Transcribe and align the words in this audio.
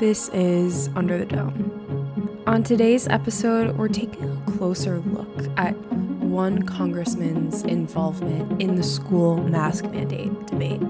This 0.00 0.30
is 0.30 0.88
Under 0.96 1.18
the 1.18 1.26
Dome. 1.26 2.42
On 2.46 2.62
today's 2.62 3.06
episode, 3.06 3.76
we're 3.76 3.88
taking 3.88 4.30
a 4.30 4.50
closer 4.50 5.00
look 5.00 5.46
at 5.58 5.76
one 6.22 6.62
congressman's 6.62 7.64
involvement 7.64 8.62
in 8.62 8.76
the 8.76 8.82
school 8.82 9.36
mask 9.42 9.84
mandate 9.90 10.46
debate. 10.46 10.80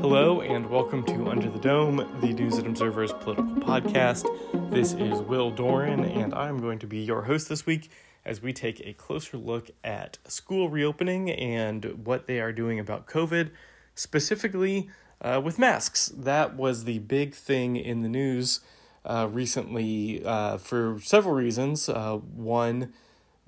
Hello, 0.00 0.40
and 0.40 0.68
welcome 0.68 1.04
to 1.04 1.28
Under 1.28 1.48
the 1.48 1.60
Dome, 1.60 2.04
the 2.20 2.32
News 2.32 2.58
and 2.58 2.66
Observer's 2.66 3.12
political 3.12 3.54
podcast. 3.62 4.26
This 4.70 4.92
is 4.92 5.20
Will 5.20 5.50
Doran, 5.50 6.04
and 6.04 6.34
I'm 6.34 6.58
going 6.58 6.78
to 6.80 6.86
be 6.86 6.98
your 6.98 7.22
host 7.22 7.48
this 7.48 7.64
week 7.64 7.90
as 8.24 8.42
we 8.42 8.52
take 8.52 8.80
a 8.80 8.92
closer 8.92 9.36
look 9.36 9.70
at 9.82 10.18
school 10.26 10.68
reopening 10.68 11.30
and 11.30 12.04
what 12.06 12.26
they 12.26 12.40
are 12.40 12.52
doing 12.52 12.78
about 12.78 13.06
COVID, 13.06 13.50
specifically 13.94 14.90
uh, 15.22 15.40
with 15.42 15.58
masks. 15.58 16.12
That 16.14 16.56
was 16.56 16.84
the 16.84 16.98
big 16.98 17.34
thing 17.34 17.76
in 17.76 18.02
the 18.02 18.08
news 18.08 18.60
uh, 19.04 19.28
recently 19.30 20.22
uh, 20.24 20.58
for 20.58 20.98
several 21.00 21.34
reasons. 21.34 21.88
Uh, 21.88 22.16
one, 22.16 22.92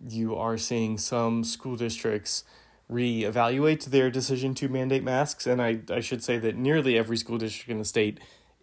you 0.08 0.36
are 0.36 0.56
seeing 0.56 0.96
some 0.96 1.44
school 1.44 1.76
districts 1.76 2.44
reevaluate 2.90 3.86
their 3.86 4.10
decision 4.10 4.54
to 4.54 4.68
mandate 4.68 5.04
masks. 5.04 5.46
And 5.46 5.60
I, 5.60 5.80
I 5.90 6.00
should 6.00 6.22
say 6.22 6.38
that 6.38 6.56
nearly 6.56 6.96
every 6.96 7.16
school 7.16 7.38
district 7.38 7.70
in 7.70 7.78
the 7.78 7.84
state 7.84 8.18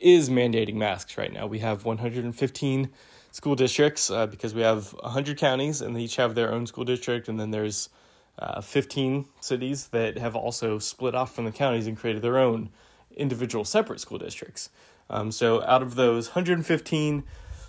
is 0.05 0.29
mandating 0.29 0.75
masks 0.75 1.17
right 1.17 1.33
now. 1.33 1.47
We 1.47 1.59
have 1.59 1.83
115 1.83 2.89
school 3.31 3.55
districts 3.55 4.11
uh, 4.11 4.27
because 4.27 4.53
we 4.53 4.61
have 4.61 4.93
100 4.93 5.35
counties 5.35 5.81
and 5.81 5.95
they 5.95 6.01
each 6.01 6.17
have 6.17 6.35
their 6.35 6.53
own 6.53 6.67
school 6.67 6.85
district. 6.85 7.27
And 7.27 7.39
then 7.39 7.49
there's 7.49 7.89
uh, 8.37 8.61
15 8.61 9.25
cities 9.41 9.87
that 9.87 10.19
have 10.19 10.35
also 10.35 10.77
split 10.77 11.15
off 11.15 11.33
from 11.33 11.45
the 11.45 11.51
counties 11.51 11.87
and 11.87 11.97
created 11.97 12.21
their 12.21 12.37
own 12.37 12.69
individual 13.17 13.65
separate 13.65 13.99
school 13.99 14.19
districts. 14.19 14.69
Um, 15.09 15.31
so 15.31 15.63
out 15.63 15.81
of 15.81 15.95
those 15.95 16.27
115, 16.27 17.23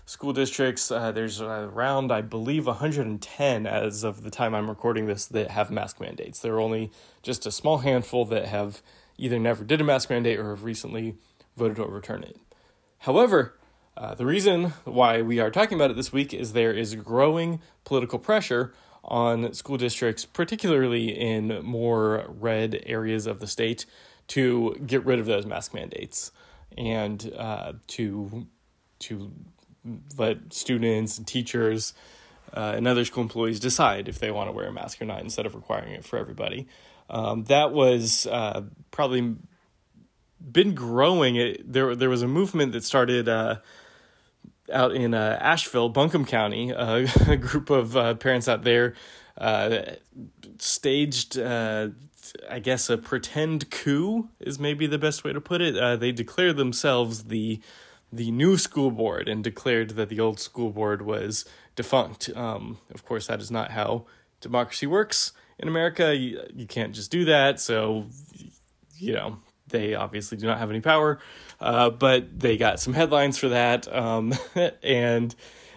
school 0.04 0.32
districts. 0.32 0.90
Uh, 0.90 1.10
there's 1.10 1.40
around, 1.40 2.12
I 2.12 2.20
believe, 2.20 2.66
110 2.66 3.66
as 3.66 4.04
of 4.04 4.22
the 4.22 4.30
time 4.30 4.54
I'm 4.54 4.68
recording 4.68 5.06
this 5.06 5.26
that 5.26 5.50
have 5.50 5.70
mask 5.70 6.00
mandates. 6.00 6.38
There 6.38 6.54
are 6.54 6.60
only 6.60 6.92
just 7.22 7.44
a 7.44 7.50
small 7.50 7.78
handful 7.78 8.24
that 8.26 8.46
have 8.46 8.82
either 9.18 9.38
never 9.38 9.64
did 9.64 9.80
a 9.80 9.84
mask 9.84 10.10
mandate 10.10 10.38
or 10.38 10.50
have 10.50 10.62
recently 10.62 11.16
voted 11.56 11.76
to 11.76 11.84
overturn 11.84 12.22
it. 12.22 12.38
However, 12.98 13.54
uh, 13.96 14.14
the 14.14 14.26
reason 14.26 14.72
why 14.84 15.22
we 15.22 15.40
are 15.40 15.50
talking 15.50 15.76
about 15.76 15.90
it 15.90 15.96
this 15.96 16.12
week 16.12 16.34
is 16.34 16.52
there 16.52 16.72
is 16.72 16.94
growing 16.96 17.60
political 17.84 18.18
pressure 18.18 18.72
on 19.02 19.54
school 19.54 19.76
districts, 19.76 20.24
particularly 20.24 21.08
in 21.08 21.62
more 21.64 22.26
red 22.28 22.82
areas 22.84 23.26
of 23.26 23.40
the 23.40 23.46
state, 23.46 23.86
to 24.28 24.76
get 24.84 25.04
rid 25.04 25.18
of 25.18 25.26
those 25.26 25.46
mask 25.46 25.72
mandates 25.72 26.32
and 26.76 27.32
uh, 27.36 27.72
to 27.86 28.46
to 28.98 29.32
let 30.18 30.52
students 30.52 31.16
and 31.16 31.26
teachers 31.26 31.94
uh, 32.52 32.72
and 32.76 32.88
other 32.88 33.04
school 33.04 33.22
employees 33.22 33.60
decide 33.60 34.08
if 34.08 34.18
they 34.18 34.30
want 34.30 34.48
to 34.48 34.52
wear 34.52 34.66
a 34.66 34.72
mask 34.72 35.00
or 35.00 35.04
not 35.04 35.20
instead 35.20 35.46
of 35.46 35.54
requiring 35.54 35.92
it 35.92 36.04
for 36.04 36.18
everybody. 36.18 36.66
Um, 37.08 37.44
that 37.44 37.72
was 37.72 38.26
uh, 38.26 38.62
probably 38.90 39.36
been 40.40 40.74
growing. 40.74 41.36
It, 41.36 41.72
there, 41.72 41.94
there 41.94 42.10
was 42.10 42.22
a 42.22 42.28
movement 42.28 42.72
that 42.72 42.84
started 42.84 43.28
uh, 43.28 43.56
out 44.72 44.94
in 44.94 45.14
uh, 45.14 45.38
Asheville, 45.40 45.88
Buncombe 45.88 46.24
County. 46.24 46.72
Uh, 46.72 47.06
a 47.28 47.36
group 47.36 47.70
of 47.70 47.96
uh, 47.96 48.14
parents 48.14 48.48
out 48.48 48.64
there 48.64 48.94
staged. 50.58 51.38
I 51.38 52.58
guess 52.60 52.90
a 52.90 52.98
pretend 52.98 53.70
coup 53.70 54.28
is 54.40 54.58
maybe 54.58 54.86
the 54.88 54.98
best 54.98 55.22
way 55.22 55.32
to 55.32 55.40
put 55.40 55.60
it. 55.60 56.00
they 56.00 56.10
declared 56.10 56.56
themselves 56.56 57.24
the 57.24 57.60
the 58.12 58.30
new 58.30 58.56
school 58.56 58.90
board 58.90 59.28
and 59.28 59.42
declared 59.42 59.90
that 59.90 60.08
the 60.08 60.20
old 60.20 60.40
school 60.40 60.70
board 60.70 61.02
was 61.02 61.44
defunct. 61.74 62.30
Um, 62.34 62.78
of 62.94 63.04
course, 63.04 63.26
that 63.26 63.40
is 63.40 63.50
not 63.50 63.72
how 63.72 64.06
democracy 64.40 64.86
works 64.86 65.32
in 65.58 65.68
America. 65.68 66.14
You, 66.14 66.42
you 66.54 66.66
can't 66.66 66.94
just 66.94 67.10
do 67.10 67.24
that. 67.26 67.60
So, 67.60 68.06
you 68.96 69.12
know, 69.12 69.38
they 69.68 69.94
obviously 69.94 70.38
do 70.38 70.46
not 70.46 70.58
have 70.58 70.70
any 70.70 70.80
power, 70.80 71.18
uh, 71.60 71.90
but 71.90 72.38
they 72.38 72.56
got 72.56 72.80
some 72.80 72.92
headlines 72.92 73.38
for 73.38 73.48
that. 73.50 73.92
Um, 73.92 74.34
and 74.82 75.34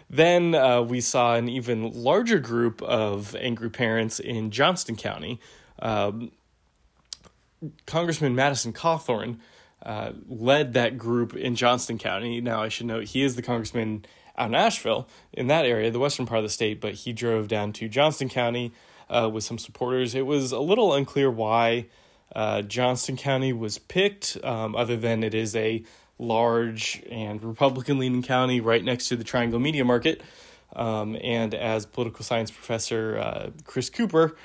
then 0.10 0.56
uh, 0.56 0.82
we 0.82 1.02
saw 1.02 1.36
an 1.36 1.50
even 1.50 1.92
larger 2.04 2.40
group 2.40 2.82
of 2.82 3.36
angry 3.36 3.70
parents 3.70 4.20
in 4.20 4.52
Johnston 4.52 4.96
County. 4.96 5.40
Um, 5.80 6.32
Congressman 7.86 8.36
Madison 8.36 8.74
Cawthorn 8.74 9.40
uh, 9.84 10.12
led 10.28 10.74
that 10.74 10.98
group 10.98 11.36
in 11.36 11.56
Johnston 11.56 11.98
County. 11.98 12.42
Now, 12.42 12.62
I 12.62 12.70
should 12.70 12.88
note 12.88 13.06
he 13.06 13.22
is 13.22 13.36
the 13.36 13.42
congressman 13.42 14.06
out 14.38 14.50
in 14.50 14.56
Asheville, 14.56 15.08
in 15.34 15.48
that 15.48 15.66
area, 15.66 15.92
the 15.92 16.00
western 16.00 16.26
part 16.26 16.40
of 16.40 16.44
the 16.44 16.50
state, 16.50 16.80
but 16.80 16.94
he 16.94 17.14
drove 17.14 17.48
down 17.48 17.74
to 17.74 17.90
Johnston 17.90 18.30
County 18.30 18.72
uh, 19.10 19.30
with 19.32 19.44
some 19.44 19.58
supporters. 19.58 20.16
It 20.16 20.26
was 20.26 20.52
a 20.52 20.60
little 20.60 20.94
unclear 20.94 21.30
why 21.30 21.88
uh, 22.36 22.62
Johnston 22.62 23.18
County 23.18 23.54
was 23.54 23.78
picked, 23.78 24.38
um, 24.44 24.76
other 24.76 24.98
than 24.98 25.24
it 25.24 25.34
is 25.34 25.56
a 25.56 25.84
large 26.18 27.02
and 27.10 27.44
Republican 27.44 27.98
leaning 27.98 28.22
county 28.22 28.60
right 28.60 28.84
next 28.84 29.08
to 29.10 29.16
the 29.16 29.24
Triangle 29.24 29.60
Media 29.60 29.86
Market. 29.86 30.22
Um, 30.76 31.18
and 31.24 31.56
as 31.56 31.86
political 31.86 32.24
science 32.24 32.52
professor 32.52 33.18
uh, 33.18 33.50
Chris 33.64 33.90
Cooper 33.90 34.36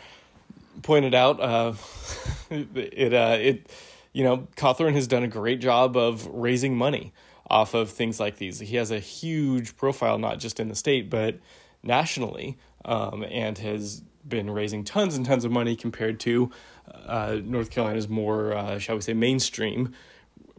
pointed 0.82 1.14
out, 1.14 1.40
uh, 1.40 1.74
it, 2.50 3.12
uh, 3.12 3.36
it 3.38 3.70
you 4.12 4.24
know, 4.24 4.46
Cawthorn 4.56 4.94
has 4.94 5.06
done 5.06 5.24
a 5.24 5.28
great 5.28 5.60
job 5.60 5.96
of 5.96 6.26
raising 6.26 6.76
money 6.76 7.12
off 7.50 7.74
of 7.74 7.90
things 7.90 8.18
like 8.18 8.36
these. 8.36 8.60
He 8.60 8.76
has 8.76 8.90
a 8.90 9.00
huge 9.00 9.76
profile, 9.76 10.18
not 10.18 10.38
just 10.38 10.60
in 10.60 10.68
the 10.68 10.74
state, 10.74 11.10
but 11.10 11.38
nationally, 11.82 12.56
um, 12.84 13.24
and 13.24 13.58
has 13.58 14.02
been 14.26 14.48
raising 14.48 14.84
tons 14.84 15.16
and 15.16 15.26
tons 15.26 15.44
of 15.44 15.52
money 15.52 15.76
compared 15.76 16.18
to 16.20 16.50
uh, 16.92 17.38
North 17.42 17.70
Carolina's 17.70 18.08
more, 18.08 18.52
uh, 18.52 18.78
shall 18.78 18.96
we 18.96 19.00
say, 19.00 19.14
mainstream 19.14 19.92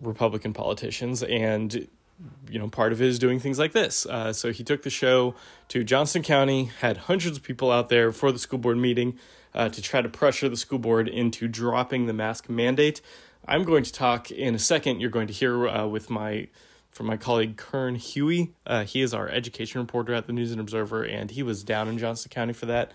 Republican 0.01 0.53
politicians. 0.53 1.23
And, 1.23 1.87
you 2.49 2.59
know, 2.59 2.67
part 2.67 2.91
of 2.91 3.01
it 3.01 3.07
is 3.07 3.19
doing 3.19 3.39
things 3.39 3.59
like 3.59 3.73
this. 3.73 4.05
Uh, 4.05 4.33
so 4.33 4.51
he 4.51 4.63
took 4.63 4.83
the 4.83 4.89
show 4.89 5.35
to 5.69 5.83
Johnston 5.83 6.23
County, 6.23 6.71
had 6.81 6.97
hundreds 6.97 7.37
of 7.37 7.43
people 7.43 7.71
out 7.71 7.89
there 7.89 8.11
for 8.11 8.31
the 8.31 8.39
school 8.39 8.59
board 8.59 8.77
meeting 8.77 9.17
uh, 9.53 9.69
to 9.69 9.81
try 9.81 10.01
to 10.01 10.09
pressure 10.09 10.49
the 10.49 10.57
school 10.57 10.79
board 10.79 11.07
into 11.07 11.47
dropping 11.47 12.05
the 12.05 12.13
mask 12.13 12.49
mandate. 12.49 13.01
I'm 13.47 13.63
going 13.63 13.83
to 13.83 13.91
talk 13.91 14.31
in 14.31 14.55
a 14.55 14.59
second. 14.59 14.99
You're 14.99 15.09
going 15.09 15.27
to 15.27 15.33
hear 15.33 15.67
uh, 15.67 15.87
with 15.87 16.09
my 16.09 16.47
from 16.91 17.07
my 17.07 17.17
colleague 17.17 17.57
Keung 17.57 17.97
Hui. 17.97 18.53
Uh, 18.65 18.85
he 18.85 19.01
is 19.01 19.13
our 19.13 19.27
education 19.27 19.81
reporter 19.81 20.13
at 20.13 20.27
the 20.27 20.33
News 20.33 20.51
and 20.51 20.61
Observer, 20.61 21.03
and 21.03 21.29
he 21.29 21.43
was 21.43 21.61
down 21.61 21.89
in 21.89 21.97
Johnston 21.97 22.29
County 22.29 22.53
for 22.53 22.67
that. 22.67 22.93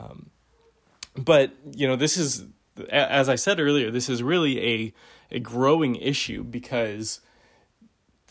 Um, 0.00 0.30
but 1.16 1.52
you 1.72 1.86
know, 1.86 1.96
this 1.96 2.16
is 2.16 2.44
as 2.88 3.28
I 3.28 3.34
said 3.34 3.60
earlier, 3.60 3.90
this 3.90 4.08
is 4.08 4.22
really 4.22 4.60
a 4.64 4.94
a 5.30 5.40
growing 5.40 5.96
issue 5.96 6.42
because 6.42 7.20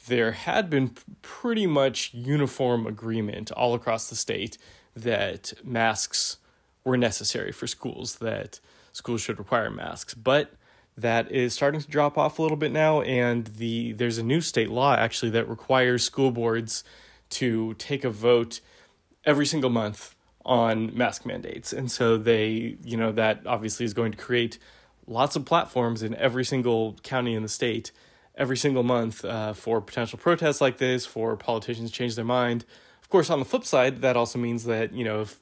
there 0.07 0.31
had 0.31 0.69
been 0.69 0.95
pretty 1.21 1.67
much 1.67 2.13
uniform 2.13 2.87
agreement 2.87 3.51
all 3.51 3.73
across 3.73 4.09
the 4.09 4.15
state 4.15 4.57
that 4.95 5.53
masks 5.63 6.37
were 6.83 6.97
necessary 6.97 7.51
for 7.51 7.67
schools, 7.67 8.15
that 8.15 8.59
schools 8.91 9.21
should 9.21 9.37
require 9.37 9.69
masks, 9.69 10.13
but 10.13 10.53
that 10.97 11.31
is 11.31 11.53
starting 11.53 11.79
to 11.79 11.87
drop 11.89 12.17
off 12.17 12.39
a 12.39 12.41
little 12.41 12.57
bit 12.57 12.71
now 12.71 13.01
and 13.01 13.47
the 13.47 13.93
there's 13.93 14.17
a 14.17 14.23
new 14.23 14.41
state 14.41 14.69
law 14.69 14.93
actually 14.95 15.29
that 15.31 15.47
requires 15.47 16.03
school 16.03 16.29
boards 16.29 16.83
to 17.29 17.73
take 17.75 18.03
a 18.03 18.09
vote 18.09 18.59
every 19.23 19.45
single 19.45 19.69
month 19.69 20.13
on 20.45 20.95
mask 20.95 21.25
mandates 21.25 21.73
and 21.73 21.91
so 21.91 22.17
they 22.17 22.77
you 22.83 22.97
know 22.97 23.11
that 23.11 23.41
obviously 23.45 23.85
is 23.85 23.93
going 23.93 24.11
to 24.11 24.17
create 24.17 24.57
lots 25.05 25.35
of 25.35 25.45
platforms 25.45 26.01
in 26.01 26.15
every 26.15 26.45
single 26.45 26.95
county 27.03 27.35
in 27.35 27.43
the 27.43 27.49
state 27.49 27.91
every 28.35 28.57
single 28.57 28.83
month 28.83 29.25
uh, 29.25 29.53
for 29.53 29.81
potential 29.81 30.17
protests 30.17 30.61
like 30.61 30.77
this 30.77 31.05
for 31.05 31.35
politicians 31.35 31.91
change 31.91 32.15
their 32.15 32.25
mind 32.25 32.65
of 33.01 33.09
course 33.09 33.29
on 33.29 33.39
the 33.39 33.45
flip 33.45 33.65
side 33.65 34.01
that 34.01 34.15
also 34.15 34.39
means 34.39 34.63
that 34.63 34.93
you 34.93 35.03
know 35.03 35.21
if 35.21 35.39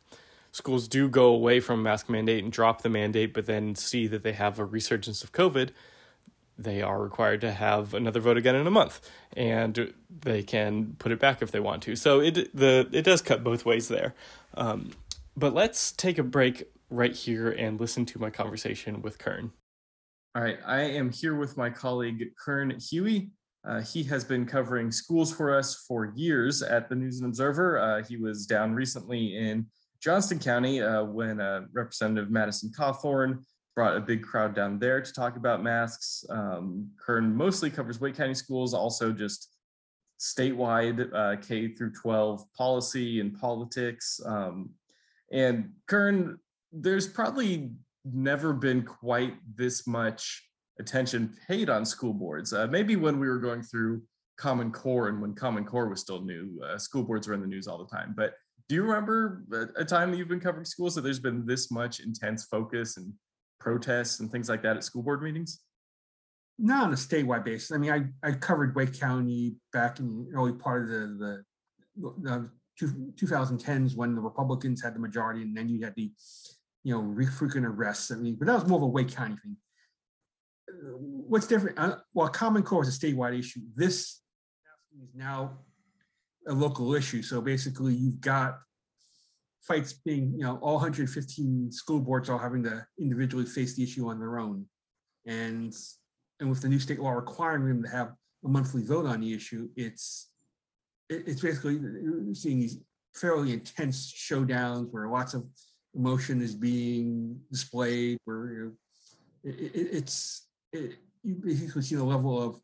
schools 0.57 0.88
do 0.88 1.07
go 1.07 1.27
away 1.27 1.59
from 1.59 1.83
mask 1.83 2.09
mandate 2.09 2.44
and 2.44 2.51
drop 2.51 2.81
the 2.81 2.89
mandate, 2.89 3.33
but 3.33 3.45
then 3.45 3.75
see 3.75 4.07
that 4.07 4.23
they 4.23 4.33
have 4.33 4.59
a 4.59 4.65
resurgence 4.65 5.23
of 5.23 5.31
COVID, 5.31 5.69
they 6.57 6.81
are 6.81 6.99
required 6.99 7.41
to 7.41 7.51
have 7.51 7.94
another 7.94 8.19
vote 8.19 8.38
again 8.38 8.55
in 8.55 8.65
a 8.65 8.71
month, 8.71 8.99
and 9.33 9.94
they 10.21 10.41
can 10.41 10.95
put 10.97 11.11
it 11.11 11.19
back 11.19 11.44
if 11.44 11.51
they 11.51 11.59
want 11.59 11.83
to. 11.83 11.95
So 11.95 12.19
it 12.19 12.55
the 12.55 12.89
it 12.91 13.03
does 13.03 13.21
cut 13.21 13.44
both 13.44 13.63
ways 13.63 13.88
there. 13.88 14.15
Um, 14.57 14.92
but 15.36 15.54
let's 15.54 15.92
take 15.92 16.18
a 16.18 16.24
break 16.24 16.65
right 16.89 17.13
here 17.13 17.51
and 17.51 17.80
listen 17.80 18.06
to 18.07 18.19
my 18.19 18.30
conversation 18.30 19.01
with 19.01 19.18
Keung. 19.18 19.51
All 20.36 20.42
right, 20.42 20.57
I 20.65 20.81
am 20.81 21.12
here 21.12 21.36
with 21.36 21.57
my 21.57 21.69
colleague 21.69 22.31
Keung 22.45 22.71
Hui. 22.92 23.27
Uh, 23.68 23.81
he 23.81 24.04
has 24.04 24.24
been 24.24 24.45
covering 24.45 24.92
schools 24.92 25.33
for 25.33 25.56
us 25.57 25.83
for 25.88 26.13
years 26.15 26.62
at 26.62 26.89
the 26.89 26.95
News 26.95 27.19
and 27.19 27.27
Observer. 27.27 27.80
Uh, 27.80 28.04
he 28.04 28.18
was 28.18 28.45
down 28.45 28.74
recently 28.74 29.38
in 29.38 29.65
Johnston 30.01 30.39
County 30.39 30.81
uh, 30.81 31.04
when 31.04 31.42
uh, 31.42 31.62
Representative 31.74 32.31
Madison 32.31 32.71
Cawthorn 32.71 33.44
brought 33.75 33.98
a 33.98 34.00
big 34.00 34.24
crowd 34.24 34.56
down 34.56 34.80
there 34.80 35.01
to 35.01 35.13
talk 35.13 35.38
about 35.38 35.63
masks. 35.63 36.24
Um, 36.30 36.89
Keung 37.06 37.33
mostly 37.33 37.69
covers 37.69 38.00
Wake 38.00 38.15
County 38.15 38.33
schools, 38.33 38.74
also 38.74 39.12
just 39.12 39.56
statewide 40.19 41.14
uh, 41.14 41.36
K 41.38 41.69
through 41.69 41.94
12 41.94 42.44
policy 42.54 43.19
and 43.19 43.38
politics. 43.40 44.19
Um, 44.25 44.72
and 45.31 45.72
Keung, 45.90 46.38
there's 46.72 47.08
probably 47.08 47.72
never 48.06 48.54
been 48.54 48.84
quite 48.84 49.36
this 49.56 49.86
much 49.88 50.44
attention 50.80 51.36
paid 51.48 51.69
on 51.69 51.86
school 51.86 52.14
boards. 52.14 52.54
Uh, 52.54 52.68
maybe 52.68 52.96
when 52.96 53.19
we 53.19 53.28
were 53.28 53.40
going 53.40 53.62
through 53.62 54.02
Common 54.38 54.72
Core 54.72 55.10
and 55.10 55.22
when 55.22 55.34
Common 55.34 55.66
Core 55.66 55.90
was 55.90 56.02
still 56.02 56.22
new, 56.22 56.62
uh, 56.64 56.78
school 56.78 57.04
boards 57.04 57.28
were 57.28 57.34
in 57.34 57.42
the 57.42 57.48
news 57.48 57.68
all 57.68 57.78
the 57.78 57.96
time. 57.96 58.14
But 58.16 58.34
do 58.69 58.75
you 58.75 58.84
remember 58.84 59.44
a, 59.78 59.86
time 59.86 60.12
that 60.12 60.18
you've 60.18 60.28
been 60.28 60.40
covering 60.40 60.66
schools 60.66 60.94
that 60.96 61.02
there's 61.02 61.19
been 61.19 61.46
this 61.46 61.72
much 61.72 62.00
intense 62.00 62.46
focus 62.46 62.98
and 62.98 63.14
protests 63.60 64.19
and 64.19 64.31
things 64.31 64.50
like 64.50 64.62
that 64.64 64.75
at 64.75 64.84
school 64.84 65.04
board 65.04 65.24
meetings? 65.24 65.62
Not 66.59 66.86
on 66.86 66.94
a 66.94 66.95
statewide 66.95 67.45
basis. 67.45 67.71
I 67.71 67.77
mean, 67.77 67.92
I, 67.92 68.27
I 68.27 68.31
covered 68.31 68.75
Wake 68.75 69.00
County 69.00 69.56
back 69.71 70.00
in 70.00 70.27
early 70.33 70.54
part 70.54 70.83
of 70.83 70.89
the, 70.89 71.44
the, 71.98 72.13
the 72.21 72.50
two, 72.77 73.13
2010s 73.15 73.95
when 73.95 74.15
the 74.15 74.21
Republicans 74.21 74.81
had 74.81 74.95
the 74.95 75.00
majority 75.00 75.42
and 75.44 75.56
then 75.56 75.69
you 75.69 75.83
had 75.83 75.94
the, 75.95 76.12
you 76.83 76.94
know, 76.94 77.27
frequent 77.30 77.65
arrests. 77.65 78.12
I 78.12 78.15
mean, 78.15 78.36
but 78.36 78.48
that 78.48 78.56
was 78.56 78.68
more 78.68 78.77
of 78.77 78.83
a 78.83 78.88
Wake 78.88 79.12
County 79.12 79.36
thing. 79.44 79.57
What's 81.00 81.48
different? 81.48 81.77
Uh, 81.80 81.98
while 82.13 82.30
Common 82.30 82.63
Core 82.63 82.83
is 82.83 82.95
a 82.95 83.00
statewide 83.00 83.38
issue, 83.38 83.62
this 83.75 84.21
is 85.01 85.13
now 85.15 85.59
a 86.48 86.54
local 86.54 86.94
issue. 86.95 87.21
So 87.21 87.42
basically, 87.42 87.94
you've 87.94 88.21
got 88.21 88.59
fights 89.62 89.94
being, 89.94 90.33
you 90.38 90.44
know, 90.44 90.57
all 90.62 90.75
115 90.75 91.71
school 91.71 92.00
boards 92.00 92.30
all 92.30 92.38
having 92.38 92.63
to 92.63 92.86
individually 93.00 93.45
face 93.45 93.75
the 93.75 93.83
issue 93.83 94.07
on 94.09 94.19
their 94.19 94.39
own, 94.39 94.65
and 95.25 95.74
and 96.39 96.50
with 96.50 96.62
the 96.62 96.69
new 96.69 96.80
state 96.80 97.00
law 97.00 97.12
requiring 97.12 97.68
them 97.68 97.84
to 97.84 97.89
have 97.89 98.13
a 98.45 98.48
monthly 98.48 98.84
vote 98.84 99.06
on 99.06 99.22
the 99.22 99.34
issue, 99.34 99.69
it's 99.75 100.30
it's 101.10 101.42
basically 101.42 101.80
seeing 102.34 102.60
these 102.60 102.80
fairly 103.16 103.54
intense 103.54 104.12
showdowns 104.12 104.92
where 104.92 105.07
lots 105.07 105.34
of 105.34 105.45
emotion 105.95 106.42
is 106.42 106.54
being 106.54 107.39
displayed, 107.50 108.18
where 108.25 108.74
it, 109.44 109.60
it, 109.60 109.72
it's 109.74 110.48
it, 110.74 110.95
you 111.24 111.36
basically 111.36 111.81
see 111.81 111.95
the 111.95 112.04
level 112.04 112.42
of 112.42 112.60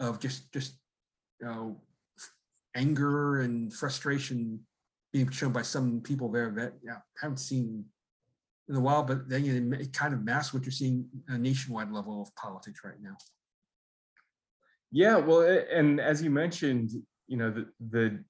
of 0.00 0.20
just 0.20 0.52
just 0.52 0.74
you 1.40 1.46
know 1.46 1.80
anger 2.74 3.40
and 3.40 3.72
frustration 3.72 4.60
being 5.12 5.30
shown 5.30 5.52
by 5.52 5.62
some 5.62 6.00
people 6.02 6.30
there 6.30 6.50
that 6.50 6.74
yeah, 6.84 6.98
haven't 7.20 7.38
seen 7.38 7.84
in 8.68 8.76
a 8.76 8.80
while, 8.80 9.02
but 9.02 9.28
then 9.28 9.72
it 9.78 9.92
kind 9.92 10.12
of 10.12 10.24
masks 10.24 10.52
what 10.52 10.64
you're 10.64 10.72
seeing 10.72 11.06
a 11.28 11.38
nationwide 11.38 11.92
level 11.92 12.22
of 12.22 12.34
politics 12.34 12.80
right 12.84 13.00
now. 13.00 13.16
Yeah, 14.90 15.16
well, 15.16 15.42
and 15.70 16.00
as 16.00 16.22
you 16.22 16.30
mentioned, 16.30 16.90
you 17.26 17.36
know, 17.36 17.50
the, 17.50 17.66
the 17.90 18.24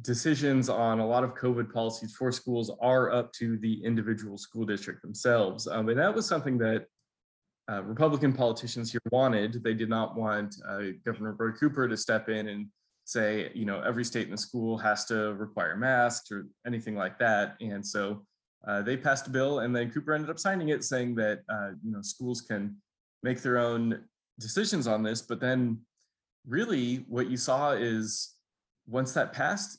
decisions 0.00 0.68
on 0.68 1.00
a 1.00 1.06
lot 1.06 1.24
of 1.24 1.34
COVID 1.34 1.72
policies 1.72 2.14
for 2.14 2.32
schools 2.32 2.70
are 2.80 3.12
up 3.12 3.32
to 3.34 3.58
the 3.58 3.84
individual 3.84 4.38
school 4.38 4.64
district 4.64 5.02
themselves. 5.02 5.66
Um, 5.66 5.88
and 5.88 5.98
that 5.98 6.14
was 6.14 6.26
something 6.26 6.58
that 6.58 6.86
uh, 7.70 7.82
Republican 7.82 8.32
politicians 8.32 8.90
here 8.90 9.00
wanted. 9.10 9.62
They 9.62 9.74
did 9.74 9.88
not 9.88 10.16
want 10.16 10.54
uh, 10.68 10.82
Governor 11.04 11.36
Roy 11.38 11.52
Cooper 11.52 11.88
to 11.88 11.96
step 11.96 12.28
in 12.28 12.48
and 12.48 12.66
say, 13.04 13.50
you 13.54 13.64
know, 13.64 13.80
every 13.80 14.04
state 14.04 14.26
in 14.26 14.30
the 14.30 14.38
school 14.38 14.78
has 14.78 15.04
to 15.06 15.34
require 15.34 15.76
masks 15.76 16.32
or 16.32 16.46
anything 16.66 16.96
like 16.96 17.18
that. 17.18 17.56
And 17.60 17.86
so 17.86 18.24
uh, 18.66 18.82
they 18.82 18.96
passed 18.96 19.26
a 19.26 19.30
bill, 19.30 19.60
and 19.60 19.74
then 19.74 19.90
Cooper 19.90 20.12
ended 20.12 20.30
up 20.30 20.38
signing 20.38 20.68
it, 20.68 20.84
saying 20.84 21.14
that 21.16 21.40
uh, 21.48 21.70
you 21.84 21.92
know 21.92 22.02
schools 22.02 22.40
can 22.40 22.76
make 23.22 23.42
their 23.42 23.58
own 23.58 24.04
decisions 24.38 24.86
on 24.86 25.02
this. 25.02 25.22
But 25.22 25.40
then, 25.40 25.78
really, 26.46 27.04
what 27.08 27.28
you 27.28 27.36
saw 27.36 27.72
is 27.72 28.34
once 28.86 29.12
that 29.14 29.32
passed, 29.32 29.78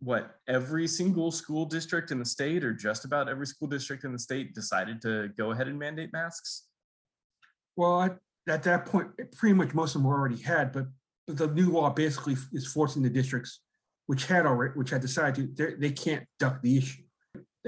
what 0.00 0.36
every 0.48 0.86
single 0.86 1.30
school 1.30 1.64
district 1.64 2.10
in 2.10 2.18
the 2.18 2.24
state, 2.24 2.64
or 2.64 2.72
just 2.72 3.04
about 3.04 3.28
every 3.28 3.46
school 3.46 3.68
district 3.68 4.04
in 4.04 4.12
the 4.12 4.18
state, 4.18 4.54
decided 4.54 5.00
to 5.02 5.28
go 5.36 5.52
ahead 5.52 5.68
and 5.68 5.78
mandate 5.78 6.12
masks. 6.12 6.66
Well, 7.76 8.18
at 8.48 8.62
that 8.64 8.86
point, 8.86 9.08
pretty 9.36 9.54
much 9.54 9.74
most 9.74 9.94
of 9.94 10.02
them 10.02 10.10
already 10.10 10.40
had, 10.42 10.72
but 10.72 10.86
the 11.26 11.46
new 11.46 11.70
law 11.70 11.90
basically 11.90 12.36
is 12.52 12.66
forcing 12.66 13.02
the 13.02 13.10
districts 13.10 13.60
which 14.06 14.26
had 14.26 14.44
already, 14.44 14.72
which 14.74 14.90
had 14.90 15.00
decided 15.00 15.56
to, 15.56 15.76
they 15.78 15.92
can't 15.92 16.24
duck 16.40 16.60
the 16.62 16.78
issue. 16.78 17.02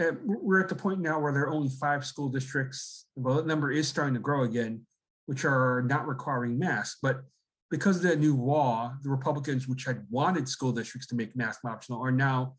Uh, 0.01 0.13
we're 0.25 0.61
at 0.61 0.69
the 0.69 0.75
point 0.75 1.01
now 1.01 1.21
where 1.21 1.33
there 1.33 1.43
are 1.43 1.51
only 1.51 1.69
five 1.69 2.05
school 2.05 2.29
districts. 2.29 3.07
Well, 3.15 3.37
that 3.37 3.47
number 3.47 3.71
is 3.71 3.89
starting 3.89 4.15
to 4.15 4.21
grow 4.21 4.45
again, 4.45 4.87
which 5.27 5.45
are 5.45 5.83
not 5.87 6.07
requiring 6.07 6.59
masks. 6.59 6.99
But 7.03 7.23
because 7.71 7.97
of 7.97 8.03
that 8.03 8.19
new 8.19 8.37
law, 8.37 8.95
the 9.03 9.11
Republicans, 9.11 9.69
which 9.69 9.85
had 9.85 10.05
wanted 10.11 10.49
school 10.49 10.73
districts 10.73 11.07
to 11.09 11.15
make 11.15 11.37
mask 11.37 11.61
optional, 11.65 12.03
are 12.03 12.13
now 12.13 12.55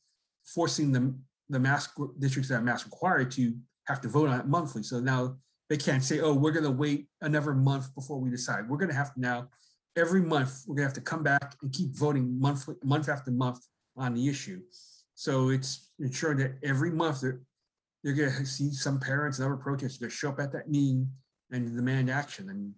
forcing 0.45 0.91
the, 0.91 1.15
the 1.49 1.59
mask 1.59 1.95
districts 2.19 2.49
that 2.49 2.55
are 2.55 2.61
mask 2.61 2.85
required 2.85 3.31
to 3.31 3.53
have 3.87 4.01
to 4.01 4.09
vote 4.09 4.29
on 4.29 4.39
it 4.39 4.47
monthly. 4.47 4.83
So 4.83 4.99
now 4.99 5.37
they 5.69 5.77
can't 5.77 6.03
say, 6.03 6.19
oh, 6.19 6.33
we're 6.33 6.51
going 6.51 6.65
to 6.65 6.71
wait 6.71 7.07
another 7.21 7.53
month 7.53 7.93
before 7.95 8.19
we 8.19 8.29
decide. 8.29 8.69
We're 8.69 8.77
going 8.77 8.91
to 8.91 8.95
have 8.95 9.13
to 9.15 9.19
now 9.19 9.49
every 9.95 10.21
month 10.21 10.63
we're 10.67 10.75
gonna 10.75 10.87
have 10.87 10.93
to 10.93 11.01
come 11.01 11.23
back 11.23 11.55
and 11.61 11.71
keep 11.71 11.95
voting 11.95 12.39
monthly, 12.39 12.75
month 12.83 13.09
after 13.09 13.31
month 13.31 13.59
on 13.95 14.13
the 14.13 14.27
issue. 14.27 14.61
So 15.15 15.49
it's 15.49 15.89
ensuring 15.99 16.39
that 16.39 16.55
every 16.63 16.91
month 16.91 17.21
they're, 17.21 17.41
they're 18.03 18.13
gonna 18.13 18.45
see 18.45 18.71
some 18.71 18.99
parents 18.99 19.39
and 19.39 19.45
other 19.45 19.57
protesters 19.57 19.97
gonna 19.97 20.09
show 20.09 20.29
up 20.29 20.39
at 20.39 20.51
that 20.53 20.69
meeting 20.69 21.09
and 21.51 21.75
demand 21.75 22.09
action. 22.09 22.49
And 22.49 22.73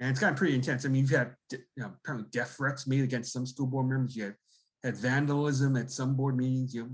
and 0.00 0.10
it's 0.10 0.20
gotten 0.20 0.36
pretty 0.36 0.54
intense. 0.54 0.84
I 0.84 0.88
mean, 0.88 1.02
you've 1.02 1.10
had 1.10 1.34
you 1.50 1.58
know, 1.76 1.92
apparently 2.02 2.28
death 2.30 2.54
threats 2.56 2.86
made 2.86 3.02
against 3.02 3.32
some 3.32 3.46
school 3.46 3.66
board 3.66 3.88
members. 3.88 4.16
You 4.16 4.24
had, 4.24 4.34
had 4.84 4.96
vandalism 4.96 5.76
at 5.76 5.90
some 5.90 6.14
board 6.14 6.36
meetings. 6.36 6.72
You 6.72 6.84
know, 6.84 6.90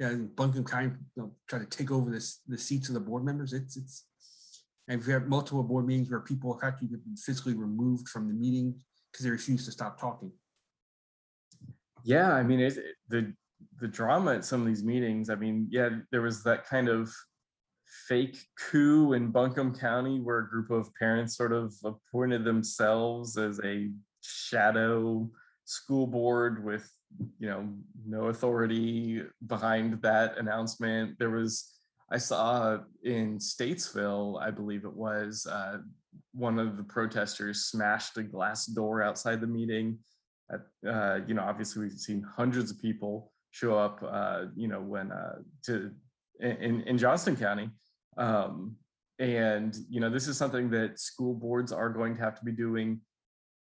yeah, 0.00 0.14
Buncombe 0.34 0.64
County 0.64 0.90
you 1.16 1.22
know, 1.22 1.32
try 1.48 1.60
to 1.60 1.66
take 1.66 1.92
over 1.92 2.10
this 2.10 2.40
the 2.48 2.58
seats 2.58 2.88
of 2.88 2.94
the 2.94 3.00
board 3.00 3.24
members. 3.24 3.52
It's 3.52 3.76
it's 3.76 4.06
and 4.88 5.00
we've 5.00 5.14
had 5.14 5.28
multiple 5.28 5.62
board 5.62 5.86
meetings 5.86 6.10
where 6.10 6.20
people 6.20 6.52
have 6.52 6.66
actually 6.68 6.88
been 6.88 7.16
physically 7.16 7.54
removed 7.54 8.08
from 8.08 8.26
the 8.26 8.34
meeting 8.34 8.74
because 9.10 9.24
they 9.24 9.30
refuse 9.30 9.64
to 9.66 9.72
stop 9.72 10.00
talking. 10.00 10.32
Yeah, 12.04 12.32
I 12.32 12.42
mean, 12.42 12.60
it, 12.60 12.78
the 13.08 13.32
the 13.80 13.88
drama 13.88 14.34
at 14.34 14.44
some 14.44 14.60
of 14.60 14.66
these 14.66 14.84
meetings. 14.84 15.30
I 15.30 15.34
mean, 15.34 15.66
yeah, 15.70 15.90
there 16.10 16.22
was 16.22 16.42
that 16.44 16.66
kind 16.66 16.88
of 16.88 17.12
fake 18.08 18.38
coup 18.58 19.12
in 19.12 19.30
Buncombe 19.30 19.74
County 19.74 20.20
where 20.20 20.38
a 20.38 20.48
group 20.48 20.70
of 20.70 20.92
parents 20.94 21.36
sort 21.36 21.52
of 21.52 21.74
appointed 21.84 22.44
themselves 22.44 23.36
as 23.36 23.60
a 23.64 23.90
shadow 24.22 25.30
school 25.64 26.06
board 26.06 26.64
with 26.64 26.90
you 27.38 27.48
know 27.48 27.68
no 28.06 28.26
authority 28.26 29.22
behind 29.46 30.00
that 30.02 30.38
announcement. 30.38 31.18
There 31.18 31.30
was 31.30 31.78
I 32.10 32.18
saw 32.18 32.78
in 33.02 33.38
Statesville, 33.38 34.40
I 34.40 34.50
believe 34.50 34.84
it 34.84 34.92
was, 34.92 35.46
uh, 35.46 35.78
one 36.34 36.58
of 36.58 36.76
the 36.76 36.82
protesters 36.84 37.64
smashed 37.64 38.18
a 38.18 38.22
glass 38.22 38.66
door 38.66 39.02
outside 39.02 39.40
the 39.40 39.46
meeting. 39.46 39.98
Uh, 40.86 41.20
you 41.26 41.34
know, 41.34 41.42
obviously 41.42 41.82
we've 41.82 41.92
seen 41.92 42.24
hundreds 42.36 42.70
of 42.70 42.80
people 42.80 43.32
show 43.50 43.78
up, 43.78 44.02
uh, 44.06 44.46
you 44.56 44.68
know, 44.68 44.80
when 44.80 45.12
uh, 45.12 45.36
to 45.66 45.90
in 46.40 46.82
in 46.82 46.98
Johnston 46.98 47.36
County, 47.36 47.70
um, 48.16 48.76
and 49.18 49.76
you 49.88 50.00
know, 50.00 50.10
this 50.10 50.26
is 50.28 50.36
something 50.36 50.70
that 50.70 50.98
school 50.98 51.34
boards 51.34 51.72
are 51.72 51.90
going 51.90 52.16
to 52.16 52.22
have 52.22 52.38
to 52.38 52.44
be 52.44 52.52
doing 52.52 53.00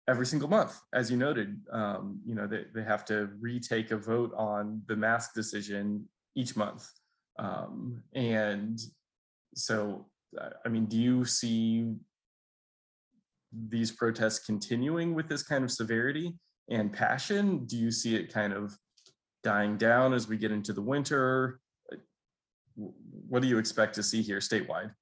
every 0.08 0.26
single 0.26 0.49
month, 0.49 0.78
as 0.92 1.11
you 1.11 1.16
noted. 1.16 1.61
Um, 1.73 2.20
you 2.26 2.35
know, 2.35 2.47
they 2.47 2.64
they 2.75 2.82
have 2.82 3.04
to 3.06 3.30
retake 3.40 3.90
a 3.90 3.97
vote 3.97 4.32
on 4.37 4.82
the 4.87 4.97
mask 4.97 5.35
decision 5.35 6.08
each 6.35 6.56
month. 6.56 6.88
Um, 7.38 8.02
and 8.14 8.78
so, 9.54 10.06
uh, 10.40 10.50
I 10.64 10.68
mean, 10.68 10.87
do 10.87 10.97
you 10.97 11.25
see 11.25 11.94
these 13.52 13.90
protests 13.92 14.40
continuing 14.40 15.14
with 15.14 15.28
this 15.28 15.42
kind 15.42 15.64
of 15.64 15.70
severity 15.70 16.35
and 16.68 16.92
passion? 16.92 17.64
Do 17.66 17.76
you 17.76 17.90
see 17.90 18.14
it 18.14 18.32
kind 18.32 18.52
of 18.52 18.76
dying 19.42 19.76
down 19.76 20.12
as 20.12 20.28
we 20.28 20.37
get 20.37 20.52
into 20.52 20.72
the 20.72 20.82
winter? 20.82 21.60
What 22.76 23.42
do 23.42 23.48
you 23.48 23.58
expect 23.58 23.94
to 23.96 24.02
see 24.02 24.22
here 24.22 24.38
statewide? 24.38 24.92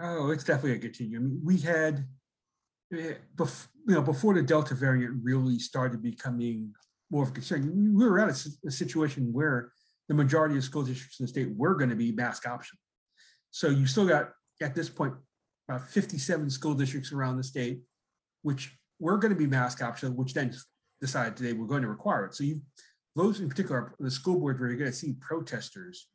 Oh, 0.00 0.30
it's 0.30 0.44
definitely 0.44 0.88
a 0.88 1.18
mean, 1.18 1.40
we 1.44 1.58
had, 1.58 2.06
eh, 2.92 3.14
you 3.38 3.94
know, 3.94 4.02
before 4.02 4.34
the 4.34 4.42
Delta 4.42 4.74
variant 4.74 5.20
really 5.22 5.58
started 5.58 6.02
becoming 6.02 6.72
more 7.10 7.24
of 7.24 7.30
a 7.30 7.32
concern, 7.32 7.94
we 7.96 8.06
were 8.06 8.20
at 8.20 8.28
a, 8.28 8.68
a 8.68 8.70
situation 8.70 9.32
where 9.32 9.72
the 10.08 10.14
majority 10.14 10.56
of 10.56 10.64
school 10.64 10.82
districts 10.82 11.20
in 11.20 11.24
the 11.24 11.28
state 11.28 11.48
were 11.56 11.74
going 11.74 11.90
to 11.90 11.96
be 11.96 12.12
mask 12.12 12.46
optional. 12.46 12.80
So 13.50 13.68
you 13.68 13.86
still 13.86 14.06
got 14.06 14.30
at 14.60 14.74
this 14.74 14.88
point 14.88 15.14
about 15.68 15.88
57 15.88 16.50
school 16.50 16.74
districts 16.74 17.12
around 17.12 17.36
the 17.36 17.42
state, 17.42 17.80
which 18.42 18.76
were 18.98 19.18
going 19.18 19.32
to 19.32 19.38
be 19.38 19.46
mask 19.46 19.82
optional, 19.82 20.14
which 20.14 20.34
then 20.34 20.52
decided 21.00 21.36
today 21.36 21.52
we're 21.52 21.66
going 21.66 21.82
to 21.82 21.88
require 21.88 22.26
it. 22.26 22.34
So 22.34 22.44
you, 22.44 22.60
those 23.14 23.40
in 23.40 23.48
particular, 23.48 23.94
the 23.98 24.10
school 24.10 24.38
boards 24.38 24.60
where 24.60 24.68
you're 24.68 24.78
going 24.78 24.90
to 24.90 24.96
see 24.96 25.14
protesters 25.20 26.08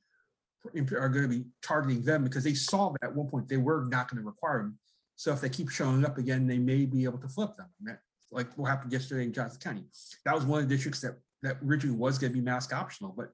are 0.65 1.09
going 1.09 1.23
to 1.23 1.27
be 1.27 1.45
targeting 1.61 2.03
them 2.03 2.23
because 2.23 2.43
they 2.43 2.53
saw 2.53 2.89
that 2.91 3.03
at 3.03 3.15
one 3.15 3.27
point 3.27 3.49
they 3.49 3.57
were 3.57 3.85
not 3.89 4.09
going 4.09 4.21
to 4.21 4.25
require 4.25 4.59
them. 4.59 4.77
So 5.15 5.31
if 5.33 5.41
they 5.41 5.49
keep 5.49 5.69
showing 5.69 6.05
up 6.05 6.17
again, 6.17 6.47
they 6.47 6.57
may 6.57 6.85
be 6.85 7.03
able 7.03 7.19
to 7.19 7.27
flip 7.27 7.51
them. 7.55 7.97
Like 8.31 8.57
what 8.57 8.69
happened 8.69 8.91
yesterday 8.91 9.23
in 9.23 9.33
Johnston 9.33 9.61
County. 9.61 9.85
That 10.25 10.35
was 10.35 10.45
one 10.45 10.63
of 10.63 10.69
the 10.69 10.75
districts 10.75 11.01
that 11.01 11.17
that 11.43 11.57
originally 11.63 11.97
was 11.97 12.17
going 12.17 12.31
to 12.31 12.39
be 12.39 12.43
mask 12.43 12.73
optional, 12.73 13.13
but 13.15 13.29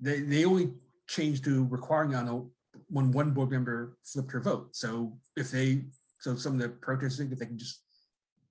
they 0.00 0.20
they 0.20 0.44
only 0.44 0.72
changed 1.08 1.44
to 1.44 1.66
requiring 1.66 2.14
on 2.14 2.28
a, 2.28 2.42
when 2.88 3.12
one 3.12 3.30
board 3.30 3.50
member 3.50 3.96
flipped 4.02 4.32
her 4.32 4.40
vote. 4.40 4.74
So 4.74 5.16
if 5.36 5.50
they 5.50 5.84
so 6.20 6.34
some 6.34 6.54
of 6.54 6.60
the 6.60 6.70
protesters 6.70 7.18
think 7.18 7.32
if 7.32 7.38
they 7.38 7.46
can 7.46 7.58
just 7.58 7.82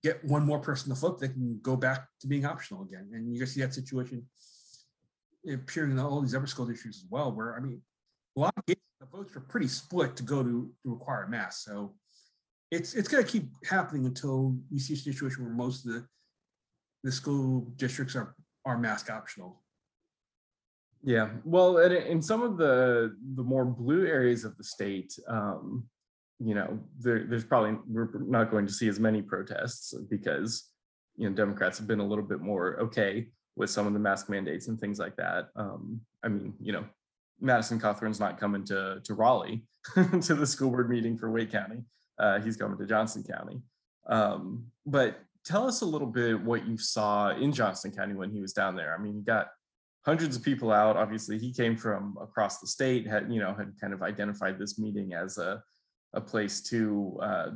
get 0.05 0.23
one 0.23 0.45
more 0.45 0.59
person 0.59 0.89
to 0.89 0.95
flip, 0.95 1.17
they 1.17 1.29
can 1.29 1.59
go 1.63 1.75
back 1.75 2.07
to 2.21 2.27
being 2.27 2.45
optional 2.45 2.83
again. 2.83 3.09
And 3.11 3.33
you 3.33 3.39
can 3.39 3.47
see 3.47 3.61
that 3.61 3.73
situation 3.73 4.23
appearing 5.51 5.91
in 5.91 5.99
all 5.99 6.21
these 6.21 6.35
other 6.35 6.45
school 6.45 6.67
districts 6.67 6.99
as 6.99 7.07
well, 7.09 7.31
where 7.31 7.55
I 7.55 7.59
mean, 7.59 7.81
a 8.37 8.39
lot 8.39 8.53
of 8.55 8.63
the 8.67 8.77
votes 9.11 9.33
were 9.33 9.41
pretty 9.41 9.67
split 9.67 10.15
to 10.17 10.23
go 10.23 10.43
to, 10.43 10.71
to 10.83 10.89
require 10.91 11.27
mass. 11.27 11.63
So 11.63 11.95
it's 12.69 12.93
it's 12.93 13.07
going 13.07 13.25
to 13.25 13.31
keep 13.31 13.45
happening 13.67 14.05
until 14.05 14.55
we 14.71 14.77
see 14.77 14.93
a 14.93 14.97
situation 14.97 15.43
where 15.43 15.53
most 15.53 15.85
of 15.85 15.93
the 15.93 16.05
the 17.03 17.11
school 17.11 17.73
districts 17.75 18.15
are 18.15 18.35
are 18.63 18.77
mask 18.77 19.09
optional. 19.09 19.63
Yeah, 21.03 21.29
well, 21.43 21.77
in 21.77 22.21
some 22.21 22.41
of 22.43 22.57
the 22.57 23.15
the 23.35 23.43
more 23.43 23.65
blue 23.65 24.05
areas 24.05 24.43
of 24.45 24.55
the 24.57 24.63
state, 24.63 25.17
um, 25.27 25.87
you 26.39 26.55
know, 26.55 26.79
there, 26.99 27.25
there's 27.27 27.45
probably 27.45 27.77
we're 27.87 28.09
not 28.19 28.51
going 28.51 28.67
to 28.67 28.73
see 28.73 28.87
as 28.87 28.99
many 28.99 29.21
protests 29.21 29.93
because 30.09 30.69
you 31.15 31.29
know 31.29 31.35
Democrats 31.35 31.77
have 31.77 31.87
been 31.87 31.99
a 31.99 32.05
little 32.05 32.25
bit 32.25 32.41
more 32.41 32.77
okay 32.79 33.27
with 33.55 33.69
some 33.69 33.87
of 33.87 33.93
the 33.93 33.99
mask 33.99 34.29
mandates 34.29 34.67
and 34.67 34.79
things 34.79 34.99
like 34.99 35.15
that. 35.15 35.49
Um, 35.55 36.01
I 36.23 36.27
mean, 36.27 36.53
you 36.59 36.73
know, 36.73 36.85
Madison 37.39 37.79
Cawthorn's 37.79 38.19
not 38.19 38.39
coming 38.39 38.65
to 38.65 38.99
to 39.03 39.13
Raleigh 39.13 39.65
to 39.95 40.35
the 40.35 40.47
school 40.47 40.69
board 40.69 40.89
meeting 40.89 41.17
for 41.17 41.31
Wake 41.31 41.51
County. 41.51 41.83
Uh, 42.17 42.39
he's 42.39 42.57
coming 42.57 42.77
to 42.77 42.85
Johnston 42.85 43.23
County. 43.23 43.61
Um, 44.07 44.65
but 44.85 45.19
tell 45.45 45.67
us 45.67 45.81
a 45.81 45.85
little 45.85 46.07
bit 46.07 46.41
what 46.41 46.67
you 46.67 46.77
saw 46.77 47.29
in 47.29 47.51
Johnston 47.51 47.91
County 47.91 48.13
when 48.13 48.31
he 48.31 48.41
was 48.41 48.53
down 48.53 48.75
there. 48.75 48.95
I 48.97 49.01
mean, 49.01 49.17
you 49.17 49.23
got 49.23 49.47
hundreds 50.05 50.35
of 50.35 50.43
people 50.43 50.71
out. 50.71 50.97
Obviously, 50.97 51.39
he 51.39 51.51
came 51.53 51.75
from 51.75 52.17
across 52.21 52.59
the 52.59 52.67
state, 52.67 53.07
had 53.07 53.31
you 53.31 53.39
know 53.39 53.53
had 53.53 53.73
kind 53.79 53.93
of 53.93 54.01
identified 54.01 54.59
this 54.59 54.77
meeting 54.77 55.13
as 55.13 55.37
a 55.37 55.63
a 56.15 56.21
place 56.21 56.61
to 56.61 57.19
uh, 57.21 57.49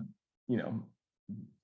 you 0.47 0.57
know 0.57 0.83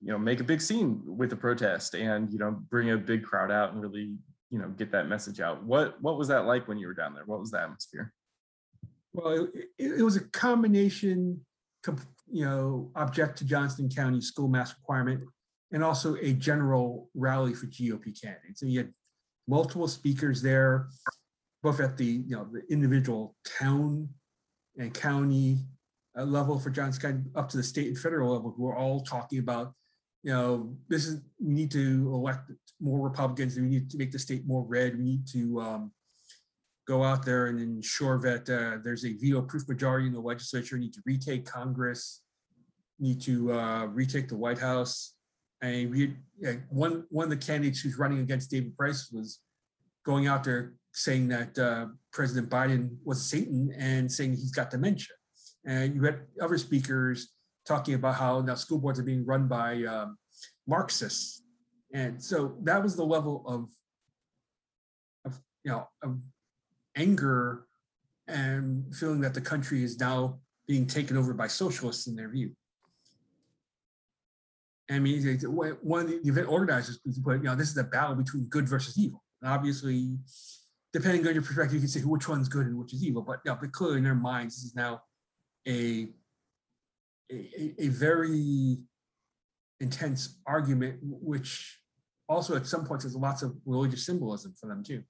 you 0.02 0.12
know 0.12 0.18
make 0.18 0.40
a 0.40 0.44
big 0.44 0.60
scene 0.60 1.02
with 1.06 1.30
the 1.30 1.36
protest 1.36 1.94
and 1.94 2.32
you 2.32 2.38
know 2.38 2.50
bring 2.70 2.90
a 2.90 2.96
big 2.96 3.22
crowd 3.22 3.50
out 3.50 3.72
and 3.72 3.82
really 3.82 4.16
you 4.50 4.58
know 4.58 4.68
get 4.70 4.90
that 4.92 5.08
message 5.08 5.40
out. 5.40 5.62
What 5.62 6.00
what 6.02 6.18
was 6.18 6.28
that 6.28 6.46
like 6.46 6.66
when 6.68 6.78
you 6.78 6.86
were 6.86 6.94
down 6.94 7.14
there? 7.14 7.24
What 7.24 7.40
was 7.40 7.50
the 7.50 7.60
atmosphere? 7.60 8.12
Well, 9.12 9.44
it, 9.54 9.68
it, 9.78 10.00
it 10.00 10.02
was 10.02 10.16
a 10.16 10.24
combination 10.28 11.40
you 12.30 12.44
know, 12.44 12.90
object 12.96 13.38
to 13.38 13.44
Johnston 13.44 13.88
County 13.88 14.20
school 14.20 14.48
mask 14.48 14.76
requirement, 14.78 15.22
and 15.72 15.84
also 15.84 16.16
a 16.16 16.32
general 16.32 17.08
rally 17.14 17.54
for 17.54 17.66
GOP 17.66 18.20
candidates. 18.20 18.62
And 18.62 18.72
you 18.72 18.80
had 18.80 18.92
multiple 19.46 19.88
speakers 19.88 20.42
there, 20.42 20.88
both 21.62 21.80
at 21.80 21.96
the 21.96 22.04
you 22.04 22.36
know 22.36 22.48
the 22.50 22.62
individual 22.70 23.34
town 23.58 24.08
and 24.78 24.92
county 24.92 25.58
level 26.24 26.58
for 26.58 26.70
John 26.70 26.92
County, 26.92 27.24
up 27.34 27.48
to 27.50 27.56
the 27.56 27.62
state 27.62 27.88
and 27.88 27.98
federal 27.98 28.32
level, 28.32 28.54
who 28.56 28.66
are 28.66 28.76
all 28.76 29.00
talking 29.00 29.38
about, 29.38 29.74
you 30.22 30.32
know, 30.32 30.76
this 30.88 31.06
is 31.06 31.20
we 31.38 31.52
need 31.52 31.70
to 31.72 32.10
elect 32.12 32.50
more 32.80 33.00
Republicans, 33.00 33.56
we 33.56 33.62
need 33.62 33.90
to 33.90 33.98
make 33.98 34.12
the 34.12 34.18
state 34.18 34.46
more 34.46 34.64
red. 34.64 34.96
We 34.96 35.04
need 35.04 35.26
to 35.28 35.60
um, 35.60 35.92
go 36.86 37.02
out 37.02 37.24
there 37.24 37.46
and 37.46 37.60
ensure 37.60 38.18
that 38.20 38.48
uh, 38.48 38.78
there's 38.82 39.04
a 39.04 39.12
veto-proof 39.12 39.68
majority 39.68 40.06
in 40.06 40.12
the 40.12 40.20
legislature. 40.20 40.78
Need 40.78 40.94
to 40.94 41.02
retake 41.04 41.44
Congress. 41.44 42.22
Need 42.98 43.20
to 43.22 43.52
uh, 43.52 43.84
retake 43.86 44.28
the 44.28 44.36
White 44.36 44.58
House. 44.58 45.14
And 45.62 45.90
we, 45.90 46.14
one 46.68 47.04
one 47.08 47.24
of 47.24 47.30
the 47.30 47.36
candidates 47.36 47.80
who's 47.80 47.98
running 47.98 48.20
against 48.20 48.50
David 48.50 48.76
Price 48.76 49.10
was 49.10 49.40
going 50.04 50.26
out 50.26 50.44
there 50.44 50.74
saying 50.92 51.28
that 51.28 51.58
uh, 51.58 51.86
President 52.12 52.48
Biden 52.48 52.96
was 53.04 53.24
Satan 53.24 53.74
and 53.76 54.10
saying 54.10 54.30
he's 54.32 54.52
got 54.52 54.70
dementia. 54.70 55.15
And 55.66 55.94
you 55.94 56.02
had 56.04 56.20
other 56.40 56.58
speakers 56.58 57.28
talking 57.66 57.94
about 57.94 58.14
how 58.14 58.40
now 58.40 58.54
school 58.54 58.78
boards 58.78 58.98
are 59.00 59.02
being 59.02 59.26
run 59.26 59.48
by 59.48 59.82
um, 59.84 60.16
Marxists. 60.66 61.42
And 61.92 62.22
so 62.22 62.56
that 62.62 62.82
was 62.82 62.94
the 62.96 63.04
level 63.04 63.42
of, 63.46 63.68
of 65.24 65.40
you 65.64 65.72
know, 65.72 65.88
of 66.02 66.18
anger 66.96 67.66
and 68.28 68.94
feeling 68.94 69.20
that 69.20 69.34
the 69.34 69.40
country 69.40 69.82
is 69.82 69.98
now 69.98 70.38
being 70.68 70.86
taken 70.86 71.16
over 71.16 71.34
by 71.34 71.48
socialists 71.48 72.06
in 72.06 72.16
their 72.16 72.28
view. 72.28 72.52
I 74.88 75.00
mean, 75.00 75.40
one 75.82 76.02
of 76.02 76.08
the 76.08 76.20
event 76.28 76.48
organizers 76.48 76.98
put, 77.24 77.38
you 77.38 77.42
know, 77.42 77.56
this 77.56 77.70
is 77.70 77.76
a 77.76 77.84
battle 77.84 78.14
between 78.14 78.44
good 78.44 78.68
versus 78.68 78.96
evil. 78.96 79.22
And 79.42 79.50
obviously, 79.50 80.16
depending 80.92 81.26
on 81.26 81.34
your 81.34 81.42
perspective, 81.42 81.74
you 81.74 81.80
can 81.80 81.88
say 81.88 82.00
which 82.00 82.28
one's 82.28 82.48
good 82.48 82.66
and 82.66 82.78
which 82.78 82.92
is 82.92 83.04
evil. 83.04 83.22
But, 83.22 83.40
you 83.44 83.50
know, 83.50 83.58
but 83.60 83.72
clearly 83.72 83.98
in 83.98 84.04
their 84.04 84.14
minds, 84.14 84.56
this 84.56 84.64
is 84.64 84.76
now 84.76 85.02
a, 85.66 86.08
a, 87.30 87.74
a 87.78 87.88
very 87.88 88.78
intense 89.80 90.38
argument, 90.46 90.98
which 91.02 91.80
also 92.28 92.56
at 92.56 92.66
some 92.66 92.84
points 92.84 93.04
has 93.04 93.14
lots 93.14 93.42
of 93.42 93.54
religious 93.64 94.06
symbolism 94.06 94.54
for 94.58 94.66
them 94.66 94.82
too. 94.82 95.02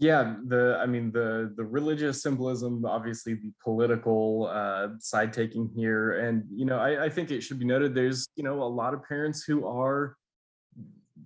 Yeah 0.00 0.36
the 0.46 0.78
i 0.80 0.86
mean 0.86 1.10
the 1.10 1.52
the 1.56 1.64
religious 1.64 2.22
symbolism 2.22 2.84
obviously 2.84 3.34
the 3.34 3.52
political 3.62 4.46
uh 4.46 4.88
side 5.00 5.32
taking 5.32 5.68
here. 5.74 6.20
And 6.20 6.44
you 6.54 6.64
know 6.64 6.78
I, 6.78 7.06
I 7.06 7.08
think 7.08 7.30
it 7.30 7.42
should 7.42 7.58
be 7.58 7.64
noted 7.64 7.94
there's 7.94 8.28
you 8.36 8.44
know 8.44 8.62
a 8.62 8.64
lot 8.64 8.94
of 8.94 9.02
parents 9.02 9.42
who 9.42 9.66
are 9.66 10.16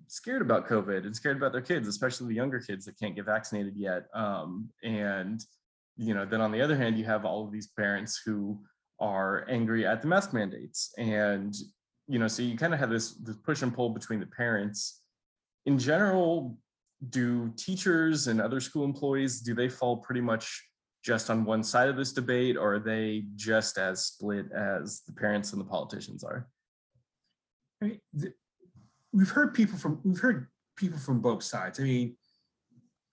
scared 0.06 0.42
about 0.42 0.66
covid 0.68 1.04
and 1.04 1.14
scared 1.14 1.36
about 1.36 1.52
their 1.52 1.60
kids 1.60 1.86
especially 1.86 2.28
the 2.28 2.34
younger 2.34 2.60
kids 2.60 2.86
that 2.86 2.98
can't 2.98 3.14
get 3.14 3.26
vaccinated 3.26 3.76
yet. 3.76 4.06
Um 4.14 4.70
and 4.82 5.44
you 6.02 6.14
know 6.14 6.24
then 6.24 6.40
on 6.40 6.50
the 6.50 6.60
other 6.60 6.76
hand 6.76 6.98
you 6.98 7.04
have 7.04 7.24
all 7.24 7.44
of 7.44 7.52
these 7.52 7.68
parents 7.68 8.20
who 8.24 8.60
are 8.98 9.46
angry 9.48 9.86
at 9.86 10.02
the 10.02 10.08
mask 10.08 10.32
mandates. 10.32 10.92
And 10.98 11.54
you 12.08 12.18
know 12.18 12.28
so 12.28 12.42
you 12.42 12.56
kind 12.56 12.74
of 12.74 12.80
have 12.80 12.90
this 12.90 13.14
this 13.14 13.36
push 13.36 13.62
and 13.62 13.74
pull 13.74 13.90
between 13.90 14.20
the 14.20 14.26
parents. 14.26 15.02
In 15.66 15.78
general 15.78 16.58
do 17.08 17.52
teachers 17.56 18.28
and 18.28 18.40
other 18.40 18.60
school 18.60 18.84
employees 18.84 19.40
do 19.40 19.54
they 19.54 19.68
fall 19.68 19.96
pretty 19.96 20.20
much 20.20 20.62
just 21.04 21.30
on 21.30 21.44
one 21.44 21.64
side 21.64 21.88
of 21.88 21.96
this 21.96 22.12
debate 22.12 22.56
or 22.56 22.74
are 22.74 22.78
they 22.78 23.24
just 23.34 23.76
as 23.76 24.04
split 24.04 24.46
as 24.52 25.02
the 25.06 25.12
parents 25.12 25.52
and 25.52 25.60
the 25.60 25.64
politicians 25.64 26.22
are? 26.22 26.48
I 27.82 27.86
mean, 27.86 28.00
the, 28.12 28.32
we've 29.12 29.30
heard 29.30 29.54
people 29.54 29.78
from 29.78 30.00
we've 30.04 30.20
heard 30.20 30.48
people 30.76 30.98
from 30.98 31.20
both 31.20 31.42
sides. 31.42 31.78
I 31.78 31.84
mean 31.84 32.16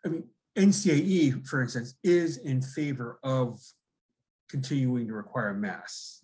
i 0.05 0.07
mean 0.07 0.23
NCAE 0.59 1.47
for 1.47 1.61
instance 1.61 1.95
is 2.03 2.37
in 2.37 2.61
favor 2.61 3.19
of 3.23 3.59
continuing 4.49 5.07
to 5.07 5.13
require 5.13 5.53
masks 5.53 6.23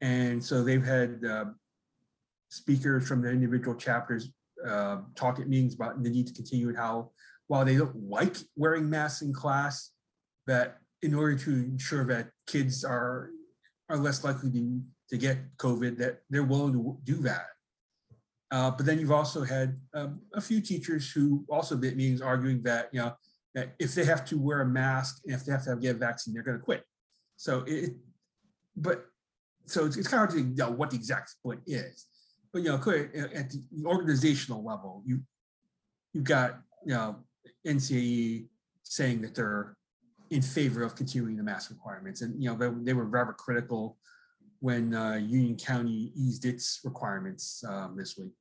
and 0.00 0.44
so 0.44 0.62
they've 0.62 0.84
had 0.84 1.24
uh, 1.24 1.44
speakers 2.50 3.06
from 3.06 3.22
the 3.22 3.30
individual 3.30 3.76
chapters 3.76 4.30
uh, 4.68 4.98
talk 5.14 5.40
at 5.40 5.48
meetings 5.48 5.74
about 5.74 6.02
the 6.02 6.10
need 6.10 6.26
to 6.26 6.34
continue 6.34 6.68
and 6.68 6.76
how 6.76 7.10
while 7.46 7.64
they 7.64 7.76
don't 7.76 8.08
like 8.08 8.36
wearing 8.56 8.88
masks 8.88 9.22
in 9.22 9.32
class, 9.32 9.90
that 10.46 10.78
in 11.02 11.14
order 11.14 11.36
to 11.36 11.50
ensure 11.50 12.04
that 12.04 12.30
kids 12.46 12.84
are 12.84 13.30
are 13.88 13.98
less 13.98 14.24
likely 14.24 14.50
to, 14.50 14.80
to 15.10 15.18
get 15.18 15.36
COVID, 15.58 15.98
that 15.98 16.20
they're 16.30 16.44
willing 16.44 16.72
to 16.72 16.96
do 17.04 17.16
that. 17.16 17.46
Uh, 18.50 18.70
but 18.70 18.86
then 18.86 18.98
you've 18.98 19.12
also 19.12 19.42
had 19.42 19.78
um, 19.92 20.20
a 20.34 20.40
few 20.40 20.60
teachers 20.60 21.10
who 21.10 21.44
also 21.50 21.76
been 21.76 21.96
meetings 21.96 22.22
arguing 22.22 22.62
that 22.62 22.88
you 22.92 23.00
know 23.00 23.12
that 23.54 23.74
if 23.78 23.94
they 23.94 24.04
have 24.04 24.24
to 24.26 24.38
wear 24.38 24.62
a 24.62 24.66
mask 24.66 25.20
and 25.24 25.34
if 25.34 25.44
they 25.44 25.52
have 25.52 25.64
to 25.64 25.76
get 25.76 25.96
a 25.96 25.98
vaccine, 25.98 26.34
they're 26.34 26.42
going 26.42 26.58
to 26.58 26.64
quit. 26.64 26.84
So 27.36 27.64
it, 27.66 27.94
but 28.76 29.06
so 29.66 29.86
it's, 29.86 29.96
it's 29.96 30.08
kind 30.08 30.22
of 30.22 30.30
hard 30.30 30.42
to 30.42 30.54
know 30.54 30.70
what 30.70 30.90
the 30.90 30.96
exact 30.96 31.30
split 31.30 31.60
is 31.66 32.06
but 32.52 32.62
you 32.62 32.68
know, 32.68 32.74
at 32.76 33.50
the 33.50 33.62
organizational 33.84 34.62
level, 34.62 35.02
you 35.06 35.20
you've 36.12 36.24
got 36.24 36.58
you 36.84 36.94
know 36.94 37.16
NCAE 37.66 38.46
saying 38.82 39.22
that 39.22 39.34
they're 39.34 39.74
in 40.30 40.42
favor 40.42 40.82
of 40.82 40.94
continuing 40.94 41.36
the 41.36 41.42
mask 41.42 41.70
requirements, 41.70 42.20
and 42.20 42.40
you 42.42 42.50
know 42.50 42.56
they, 42.56 42.68
they 42.84 42.92
were 42.92 43.06
rather 43.06 43.32
critical 43.32 43.96
when 44.60 44.94
uh, 44.94 45.14
Union 45.14 45.56
County 45.56 46.12
eased 46.14 46.44
its 46.44 46.80
requirements 46.84 47.64
um, 47.66 47.96
this 47.96 48.18
week. 48.18 48.32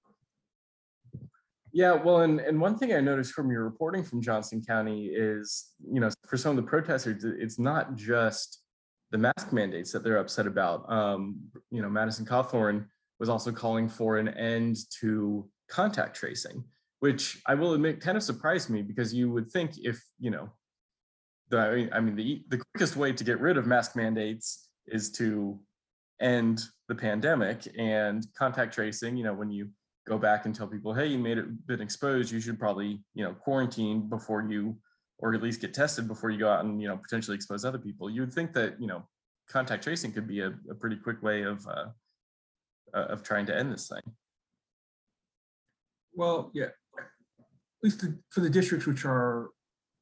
Yeah, 1.73 1.93
well, 1.93 2.21
and, 2.21 2.39
and 2.39 2.59
one 2.59 2.77
thing 2.77 2.93
I 2.93 2.99
noticed 2.99 3.33
from 3.33 3.49
your 3.49 3.63
reporting 3.63 4.03
from 4.03 4.21
Johnston 4.21 4.61
County 4.61 5.07
is, 5.07 5.73
you 5.89 6.01
know, 6.01 6.09
for 6.27 6.35
some 6.35 6.57
of 6.57 6.63
the 6.63 6.69
protesters, 6.69 7.23
it's 7.23 7.59
not 7.59 7.95
just 7.95 8.61
the 9.11 9.17
mask 9.17 9.53
mandates 9.53 9.91
that 9.91 10.03
they're 10.03 10.17
upset 10.17 10.47
about. 10.47 10.91
Um, 10.91 11.39
you 11.69 11.81
know, 11.81 11.89
Madison 11.89 12.25
Cawthorn 12.25 12.87
was 13.19 13.29
also 13.29 13.51
calling 13.51 13.87
for 13.87 14.17
an 14.17 14.29
end 14.29 14.77
to 14.99 15.47
contact 15.69 16.15
tracing, 16.15 16.63
which 16.99 17.41
I 17.45 17.55
will 17.55 17.73
admit 17.73 18.01
kind 18.01 18.17
of 18.17 18.23
surprised 18.23 18.69
me 18.69 18.81
because 18.81 19.13
you 19.13 19.31
would 19.31 19.51
think 19.51 19.73
if 19.77 20.01
you 20.19 20.31
know, 20.31 20.49
the 21.49 21.89
I 21.93 21.99
mean 21.99 22.15
the 22.15 22.43
the 22.49 22.61
quickest 22.73 22.95
way 22.95 23.13
to 23.13 23.23
get 23.23 23.39
rid 23.39 23.57
of 23.57 23.67
mask 23.67 23.95
mandates 23.95 24.69
is 24.87 25.11
to 25.13 25.59
end 26.19 26.61
the 26.87 26.95
pandemic 26.95 27.67
and 27.77 28.25
contact 28.37 28.73
tracing. 28.73 29.17
You 29.17 29.25
know, 29.25 29.33
when 29.33 29.51
you 29.51 29.69
go 30.07 30.17
back 30.17 30.45
and 30.45 30.55
tell 30.55 30.67
people, 30.67 30.93
hey, 30.93 31.07
you 31.07 31.19
made 31.19 31.37
it 31.37 31.67
been 31.67 31.81
exposed, 31.81 32.31
you 32.31 32.39
should 32.39 32.59
probably 32.59 33.01
you 33.13 33.23
know 33.23 33.33
quarantine 33.33 34.09
before 34.09 34.43
you 34.43 34.77
or 35.21 35.33
at 35.35 35.41
least 35.41 35.61
get 35.61 35.73
tested 35.73 36.07
before 36.07 36.31
you 36.31 36.39
go 36.39 36.49
out 36.49 36.65
and 36.65 36.81
you 36.81 36.87
know 36.87 36.97
potentially 36.97 37.35
expose 37.35 37.63
other 37.63 37.77
people. 37.77 38.09
You 38.09 38.21
would 38.21 38.33
think 38.33 38.53
that 38.53 38.81
you 38.81 38.87
know 38.87 39.03
contact 39.47 39.83
tracing 39.83 40.11
could 40.11 40.27
be 40.27 40.41
a, 40.41 40.53
a 40.69 40.75
pretty 40.75 40.95
quick 40.95 41.21
way 41.21 41.43
of 41.43 41.65
uh, 41.67 41.87
uh 42.93 43.05
of 43.05 43.23
trying 43.23 43.45
to 43.45 43.55
end 43.55 43.71
this 43.71 43.87
thing. 43.87 44.13
Well, 46.13 46.51
yeah, 46.53 46.65
at 46.97 47.83
least 47.83 48.01
the, 48.01 48.17
for 48.29 48.41
the 48.41 48.49
districts 48.49 48.85
which 48.85 49.05
are 49.05 49.49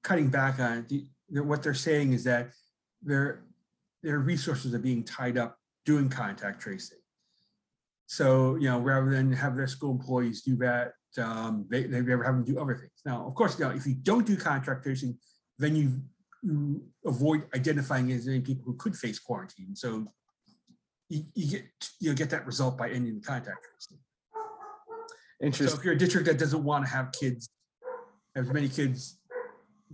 cutting 0.04 0.30
back 0.30 0.60
on 0.60 0.80
it, 0.80 0.90
the, 1.30 1.44
what 1.44 1.62
they're 1.62 1.74
saying 1.74 2.14
is 2.14 2.24
that 2.24 2.52
their 3.04 3.44
their 4.02 4.20
resources 4.20 4.74
are 4.74 4.80
being 4.80 5.04
tied 5.04 5.38
up 5.38 5.58
doing 5.86 6.10
contact 6.10 6.62
tracing. 6.62 6.98
So 8.10 8.56
you 8.56 8.68
know, 8.68 8.80
rather 8.80 9.12
than 9.12 9.32
have 9.34 9.56
their 9.56 9.68
school 9.68 9.92
employees 9.92 10.42
do 10.42 10.56
that, 10.56 10.94
um, 11.20 11.68
they 11.70 11.84
they 11.84 12.00
ever 12.00 12.24
have 12.24 12.34
them 12.34 12.44
do 12.44 12.60
other 12.60 12.76
things. 12.76 13.02
Now, 13.06 13.28
of 13.28 13.36
course, 13.36 13.60
now 13.60 13.70
if 13.70 13.86
you 13.86 13.94
don't 13.94 14.26
do 14.26 14.36
contact 14.36 14.82
tracing, 14.82 15.16
then 15.60 15.76
you, 15.76 16.02
you 16.42 16.82
avoid 17.06 17.44
identifying 17.54 18.12
as 18.12 18.26
many 18.26 18.42
people 18.42 18.64
who 18.66 18.76
could 18.78 18.96
face 18.96 19.20
quarantine. 19.20 19.76
So 19.76 20.08
you, 21.08 21.22
you 21.36 21.52
get 21.52 21.66
you 22.00 22.16
get 22.16 22.32
that 22.32 22.48
result 22.48 22.80
by 22.80 22.90
ending 22.90 23.14
the 23.14 23.22
contact 23.22 23.60
tracing. 23.64 24.00
Interesting. 25.40 25.68
So 25.68 25.80
if 25.80 25.86
you're 25.86 25.94
a 25.94 25.98
district 25.98 26.26
that 26.26 26.40
doesn't 26.40 26.64
want 26.64 26.86
to 26.86 26.92
have 26.92 27.12
kids, 27.12 27.48
as 28.36 28.48
many 28.48 28.70
kids 28.70 29.20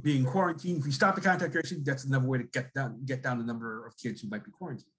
being 0.02 0.24
quarantined, 0.24 0.80
if 0.80 0.86
you 0.86 0.94
stop 0.94 1.16
the 1.16 1.22
contact 1.22 1.52
tracing, 1.52 1.84
that's 1.84 2.06
another 2.06 2.28
way 2.28 2.38
to 2.38 2.46
get 2.46 2.74
down 2.74 3.04
get 3.06 3.22
down 3.22 3.40
the 3.40 3.46
number 3.46 3.86
of 3.86 3.98
kids 3.98 4.22
who 4.22 4.30
might 4.30 4.46
be 4.46 4.52
quarantined. 4.52 4.95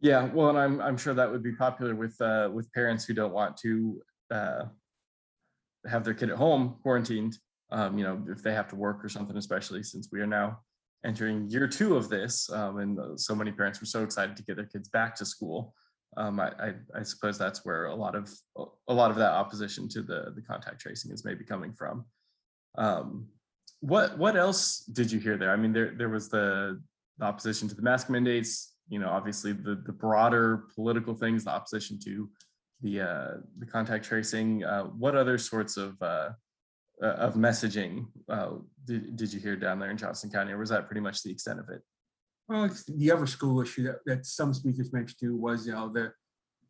Yeah, 0.00 0.24
well, 0.32 0.50
and 0.50 0.58
I'm 0.58 0.80
I'm 0.80 0.96
sure 0.96 1.14
that 1.14 1.30
would 1.30 1.42
be 1.42 1.52
popular 1.52 1.94
with 1.94 2.20
uh, 2.20 2.50
with 2.52 2.72
parents 2.72 3.04
who 3.04 3.14
don't 3.14 3.32
want 3.32 3.56
to 3.58 4.00
uh, 4.30 4.64
have 5.86 6.04
their 6.04 6.14
kid 6.14 6.30
at 6.30 6.36
home 6.36 6.76
quarantined. 6.82 7.36
Um, 7.70 7.98
you 7.98 8.04
know, 8.04 8.24
if 8.28 8.42
they 8.42 8.54
have 8.54 8.68
to 8.68 8.76
work 8.76 9.04
or 9.04 9.08
something, 9.08 9.36
especially 9.36 9.82
since 9.82 10.08
we 10.10 10.20
are 10.20 10.26
now 10.26 10.60
entering 11.04 11.48
year 11.50 11.66
two 11.66 11.96
of 11.96 12.08
this, 12.08 12.50
um, 12.50 12.78
and 12.78 13.20
so 13.20 13.34
many 13.34 13.52
parents 13.52 13.80
were 13.80 13.86
so 13.86 14.04
excited 14.04 14.36
to 14.36 14.42
get 14.44 14.56
their 14.56 14.66
kids 14.66 14.88
back 14.88 15.14
to 15.16 15.24
school. 15.24 15.74
Um, 16.16 16.40
I, 16.40 16.48
I, 16.48 16.74
I, 16.96 17.02
suppose 17.02 17.36
that's 17.36 17.66
where 17.66 17.86
a 17.86 17.94
lot 17.94 18.14
of 18.14 18.32
a 18.88 18.94
lot 18.94 19.10
of 19.10 19.18
that 19.18 19.32
opposition 19.32 19.88
to 19.90 20.02
the 20.02 20.32
the 20.34 20.42
contact 20.42 20.80
tracing 20.80 21.12
is 21.12 21.24
maybe 21.24 21.44
coming 21.44 21.72
from. 21.72 22.06
Um, 22.76 23.28
what 23.80 24.16
what 24.16 24.36
else 24.36 24.78
did 24.78 25.12
you 25.12 25.18
hear 25.20 25.36
there? 25.36 25.50
I 25.50 25.56
mean, 25.56 25.72
there 25.72 25.92
there 25.96 26.08
was 26.08 26.28
the 26.28 26.80
opposition 27.20 27.68
to 27.68 27.74
the 27.74 27.82
mask 27.82 28.08
mandates. 28.08 28.74
You 28.88 28.98
know, 28.98 29.08
obviously 29.08 29.52
the 29.52 29.82
the 29.84 29.92
broader 29.92 30.64
political 30.74 31.14
things, 31.14 31.44
the 31.44 31.50
opposition 31.50 31.98
to 32.04 32.30
the 32.80 33.00
uh, 33.00 33.30
the 33.58 33.66
contact 33.66 34.04
tracing. 34.04 34.64
Uh, 34.64 34.84
what 34.84 35.14
other 35.14 35.38
sorts 35.38 35.76
of 35.76 36.00
uh, 36.02 36.30
uh 37.02 37.06
of 37.06 37.34
messaging 37.34 38.06
uh, 38.28 38.50
did, 38.84 39.16
did 39.16 39.32
you 39.32 39.40
hear 39.40 39.56
down 39.56 39.78
there 39.78 39.90
in 39.90 39.96
Johnston 39.96 40.30
County, 40.30 40.52
or 40.52 40.58
was 40.58 40.70
that 40.70 40.86
pretty 40.86 41.00
much 41.00 41.22
the 41.22 41.30
extent 41.30 41.60
of 41.60 41.68
it? 41.68 41.82
Well, 42.48 42.70
the 42.88 43.12
other 43.12 43.26
school 43.26 43.60
issue 43.60 43.82
that, 43.84 43.98
that 44.06 44.24
some 44.24 44.54
speakers 44.54 44.92
mentioned 44.92 45.18
too 45.20 45.36
was, 45.36 45.66
you 45.66 45.72
know, 45.72 45.90
the 45.92 46.12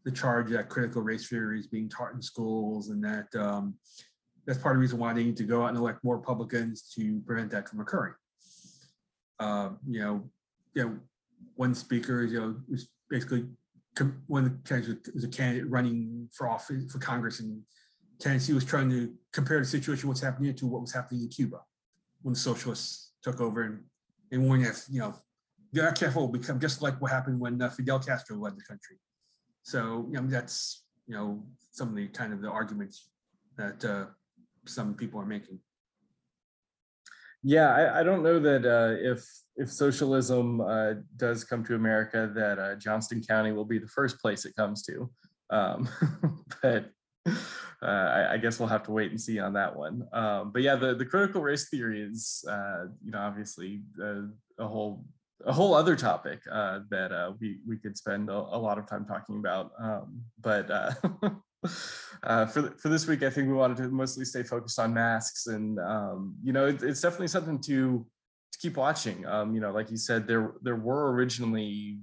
the 0.05 0.11
charge 0.11 0.51
that 0.51 0.69
critical 0.69 1.03
race 1.03 1.29
theory 1.29 1.61
is 1.61 1.67
being 1.67 1.89
taught 1.89 2.15
in 2.15 2.23
schools, 2.23 2.89
and 2.89 3.03
that 3.05 3.27
um, 3.37 3.75
that's 4.47 4.59
part 4.59 4.75
of 4.75 4.79
the 4.79 4.81
reason 4.81 4.99
why 4.99 5.13
they 5.13 5.23
need 5.23 5.37
to 5.37 5.45
go 5.45 5.63
out 5.63 5.69
and 5.69 5.79
elect 5.79 6.03
more 6.03 6.17
Republicans 6.17 6.91
to 6.95 7.21
prevent 7.27 7.51
that 7.51 7.69
from 7.69 7.81
occurring. 7.81 8.15
Uh, 9.39 9.71
you 9.87 10.01
know, 10.01 10.31
you 10.75 10.83
know, 10.83 10.99
one 11.59 11.75
speaker, 11.75 12.23
you 12.23 12.41
know, 12.41 12.55
was 12.71 12.89
basically 13.11 13.45
one 14.29 14.45
of 14.45 14.51
the 14.51 14.69
candidates 14.69 15.11
was 15.13 15.25
a 15.25 15.29
candidate 15.29 15.69
running 15.69 16.29
for 16.33 16.49
office 16.49 16.91
for 16.91 17.01
Congress 17.01 17.41
in 17.41 17.61
Tennessee 18.21 18.53
was 18.53 18.65
trying 18.65 18.89
to 18.91 19.13
compare 19.33 19.59
the 19.59 19.65
situation 19.65 20.09
what's 20.09 20.21
happening 20.21 20.55
to 20.55 20.67
what 20.67 20.81
was 20.81 20.93
happening 20.93 21.23
in 21.23 21.29
Cuba 21.29 21.59
when 22.23 22.33
the 22.35 22.39
socialists 22.39 23.13
took 23.25 23.41
over 23.41 23.63
and 23.63 23.81
and 24.31 24.47
warned 24.47 24.67
if 24.67 24.85
you 24.89 25.01
know 25.01 25.15
they're 25.73 25.91
careful 25.91 26.29
become 26.29 26.61
just 26.61 26.81
like 26.81 27.01
what 27.01 27.11
happened 27.11 27.41
when 27.41 27.61
uh, 27.61 27.69
Fidel 27.71 27.99
Castro 27.99 28.37
led 28.37 28.57
the 28.57 28.63
country. 28.63 28.97
So 29.63 30.07
you 30.13 30.21
know 30.21 30.29
that's 30.29 30.85
you 31.09 31.15
know 31.17 31.43
some 31.73 31.89
of 31.89 31.97
the 31.97 32.07
kind 32.07 32.33
of 32.33 32.41
the 32.41 32.51
arguments 32.51 33.11
that 33.57 33.85
uh, 33.85 34.07
some 34.65 34.95
people 34.95 35.21
are 35.21 35.27
making. 35.27 35.59
Yeah, 37.43 37.73
I, 37.73 38.01
I 38.01 38.03
don't 38.03 38.23
know 38.23 38.39
that 38.41 38.65
uh, 38.67 38.97
if 38.99 39.27
if 39.57 39.71
socialism 39.71 40.61
uh, 40.61 40.95
does 41.17 41.45
come 41.45 41.65
to 41.65 41.75
America, 41.75 42.31
that 42.35 42.59
uh, 42.59 42.75
Johnston 42.77 43.23
County 43.23 43.53
will 43.53 43.65
be 43.65 43.79
the 43.79 43.89
first 43.89 44.21
place 44.21 44.45
it 44.45 44.55
comes 44.57 44.83
to. 44.85 45.11
Um, 45.51 45.89
but 46.63 46.91
uh, 47.27 47.33
I, 47.83 48.35
I, 48.35 48.37
guess 48.37 48.59
we'll 48.59 48.69
have 48.69 48.83
to 48.85 48.93
wait 48.93 49.11
and 49.11 49.21
see 49.21 49.39
on 49.39 49.55
that 49.55 49.75
one. 49.75 50.07
Um, 50.13 50.53
but 50.53 50.63
yeah, 50.63 50.77
the, 50.77 50.95
the 50.95 51.05
critical 51.05 51.43
race 51.43 51.69
theory 51.69 52.03
is, 52.03 52.45
uh, 52.49 52.87
you 53.03 53.11
know, 53.11 53.19
obviously 53.19 53.83
uh, 54.03 54.23
a 54.59 54.67
whole 54.67 55.05
a 55.47 55.53
whole 55.53 55.75
other 55.75 55.95
topic 55.95 56.43
that 56.45 57.37
we 57.41 57.59
we 57.67 57.77
could 57.77 57.97
spend 57.97 58.29
a, 58.29 58.35
a, 58.35 58.59
lot 58.59 58.79
of 58.79 58.87
time 58.87 59.05
talking 59.05 59.39
about. 59.39 59.71
Um, 59.81 60.23
but 60.41 60.69
uh, 62.23 62.47
for 62.47 62.71
for 62.79 62.89
this 62.89 63.07
week, 63.07 63.23
I 63.23 63.31
think 63.31 63.49
we 63.49 63.55
wanted 63.55 63.79
to 63.79 63.89
mostly 63.89 64.25
stay 64.25 64.43
focused 64.43 64.79
on 64.79 64.95
masks, 64.95 65.47
and 65.47 65.79
um, 65.81 66.37
you 66.43 66.53
know, 66.53 66.67
it, 66.67 66.83
it's 66.83 67.01
definitely 67.01 67.29
something 67.29 67.61
to 67.63 68.07
to 68.53 68.59
keep 68.59 68.77
watching. 68.77 69.27
Um, 69.27 69.55
you 69.55 69.61
know, 69.61 69.73
like 69.73 69.91
you 69.91 69.97
said, 69.97 70.27
there 70.27 70.55
there 70.63 70.77
were 70.77 71.13
originally 71.13 71.99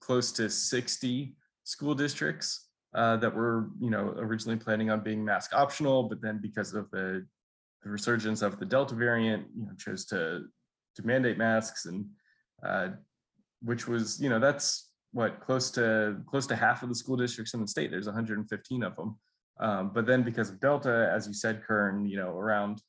close 0.00 0.32
to 0.32 0.50
sixty 0.50 1.36
school 1.64 1.94
districts 1.94 2.68
uh, 2.94 3.16
that 3.18 3.34
were 3.34 3.70
you 3.80 3.90
know 3.90 4.14
originally 4.18 4.58
planning 4.58 4.90
on 4.90 5.00
being 5.00 5.24
mask 5.24 5.54
optional, 5.54 6.04
but 6.04 6.20
then 6.20 6.38
because 6.42 6.74
of 6.74 6.90
the 6.90 7.26
the 7.82 7.90
resurgence 7.90 8.42
of 8.42 8.58
the 8.58 8.66
Delta 8.66 8.94
variant, 8.94 9.46
you 9.56 9.64
know, 9.64 9.72
chose 9.78 10.04
to 10.06 10.44
to 10.96 11.06
mandate 11.06 11.38
masks, 11.38 11.86
and 11.86 12.06
uh, 12.62 12.88
which 13.62 13.86
was 13.88 14.20
you 14.20 14.28
know 14.28 14.38
that's 14.38 14.87
what 15.12 15.40
close 15.40 15.70
to 15.72 16.20
close 16.26 16.46
to 16.46 16.56
half 16.56 16.82
of 16.82 16.88
the 16.88 16.94
school 16.94 17.16
districts 17.16 17.54
in 17.54 17.60
the 17.60 17.68
state. 17.68 17.90
There's 17.90 18.06
115 18.06 18.82
of 18.82 18.96
them. 18.96 19.18
Um, 19.60 19.90
but 19.92 20.06
then 20.06 20.22
because 20.22 20.50
of 20.50 20.60
Delta, 20.60 21.10
as 21.12 21.26
you 21.26 21.34
said, 21.34 21.62
Keung, 21.68 22.08
you 22.08 22.16
know, 22.16 22.30
around 22.36 22.82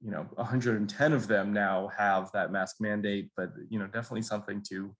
you 0.00 0.10
know 0.10 0.26
110 0.34 1.12
of 1.12 1.26
them 1.26 1.52
now 1.52 1.90
have 1.96 2.30
that 2.32 2.52
mask 2.52 2.76
mandate. 2.80 3.30
But 3.36 3.50
you 3.70 3.78
know, 3.78 3.86
definitely 3.86 4.22
something 4.22 4.62
to 4.68 4.94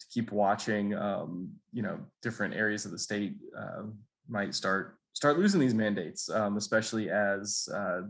to 0.00 0.06
keep 0.12 0.32
watching. 0.32 0.94
Um, 0.94 1.50
you 1.72 1.82
know, 1.82 1.98
different 2.22 2.54
areas 2.54 2.84
of 2.84 2.92
the 2.92 2.98
state 2.98 3.34
uh, 3.58 3.82
might 4.28 4.54
start 4.54 4.96
start 5.12 5.38
losing 5.38 5.60
these 5.60 5.74
mandates, 5.74 6.30
um, 6.30 6.56
especially 6.56 7.10
as 7.10 7.68
uh, 7.74 8.02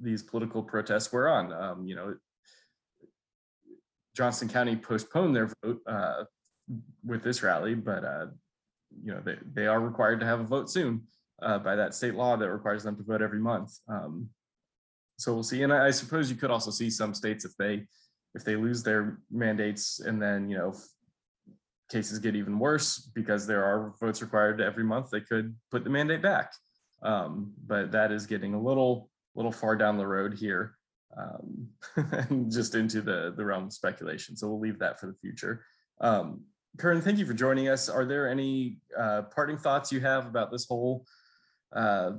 these 0.00 0.22
political 0.22 0.62
protests 0.62 1.12
wear 1.12 1.28
on. 1.28 1.52
Um, 1.52 1.86
you 1.86 1.96
know, 1.96 2.16
Johnston 4.16 4.48
County 4.48 4.76
postponed 4.76 5.36
their 5.36 5.50
vote 5.62 5.80
uh, 5.86 6.24
with 7.04 7.22
this 7.22 7.42
rally, 7.42 7.74
but 7.74 8.04
uh, 8.04 8.26
you 9.02 9.12
know 9.12 9.20
they, 9.24 9.36
they 9.52 9.66
are 9.66 9.80
required 9.80 10.20
to 10.20 10.26
have 10.26 10.40
a 10.40 10.44
vote 10.44 10.70
soon 10.70 11.02
uh, 11.42 11.58
by 11.58 11.76
that 11.76 11.94
state 11.94 12.14
law 12.14 12.36
that 12.36 12.50
requires 12.50 12.82
them 12.82 12.96
to 12.96 13.02
vote 13.02 13.22
every 13.22 13.40
month. 13.40 13.78
Um, 13.88 14.30
so 15.18 15.32
we'll 15.32 15.42
see. 15.42 15.62
And 15.62 15.72
I, 15.72 15.86
I, 15.86 15.90
suppose 15.90 16.30
you 16.30 16.36
could 16.36 16.50
also 16.50 16.70
see 16.70 16.90
some 16.90 17.14
states 17.14 17.44
if 17.44 17.56
they 17.56 17.86
if 18.34 18.44
they 18.44 18.56
lose 18.56 18.82
their 18.82 19.18
mandates 19.30 20.00
and 20.00 20.20
then 20.20 20.50
you 20.50 20.58
know 20.58 20.74
cases 21.90 22.18
get 22.18 22.34
even 22.34 22.58
worse 22.58 22.98
because 23.14 23.46
there 23.46 23.64
are 23.64 23.94
votes 24.00 24.20
required 24.20 24.60
every 24.60 24.84
month, 24.84 25.10
they 25.10 25.20
could 25.20 25.54
put 25.70 25.84
the 25.84 25.90
mandate 25.90 26.22
back. 26.22 26.52
Um, 27.02 27.52
but 27.66 27.92
that 27.92 28.12
is 28.12 28.26
getting 28.26 28.54
a 28.54 28.60
little 28.60 29.10
little 29.34 29.52
far 29.52 29.76
down 29.76 29.98
the 29.98 30.06
road 30.06 30.34
here 30.34 30.76
um, 31.16 31.68
and 31.96 32.50
just 32.50 32.74
into 32.74 33.00
the 33.00 33.34
the 33.36 33.44
realm 33.44 33.64
of 33.66 33.72
speculation. 33.72 34.36
So 34.36 34.48
we'll 34.48 34.60
leave 34.60 34.78
that 34.80 34.98
for 34.98 35.06
the 35.06 35.14
future. 35.14 35.64
Um, 36.00 36.42
Keung, 36.76 37.02
thank 37.02 37.18
you 37.18 37.26
for 37.26 37.34
joining 37.34 37.68
us. 37.68 37.88
Are 37.88 38.04
there 38.04 38.28
any 38.28 38.78
uh, 38.98 39.22
parting 39.34 39.56
thoughts 39.56 39.90
you 39.90 40.00
have 40.00 40.26
about 40.26 40.50
this 40.50 40.66
whole 40.66 41.06
uh, 41.74 42.12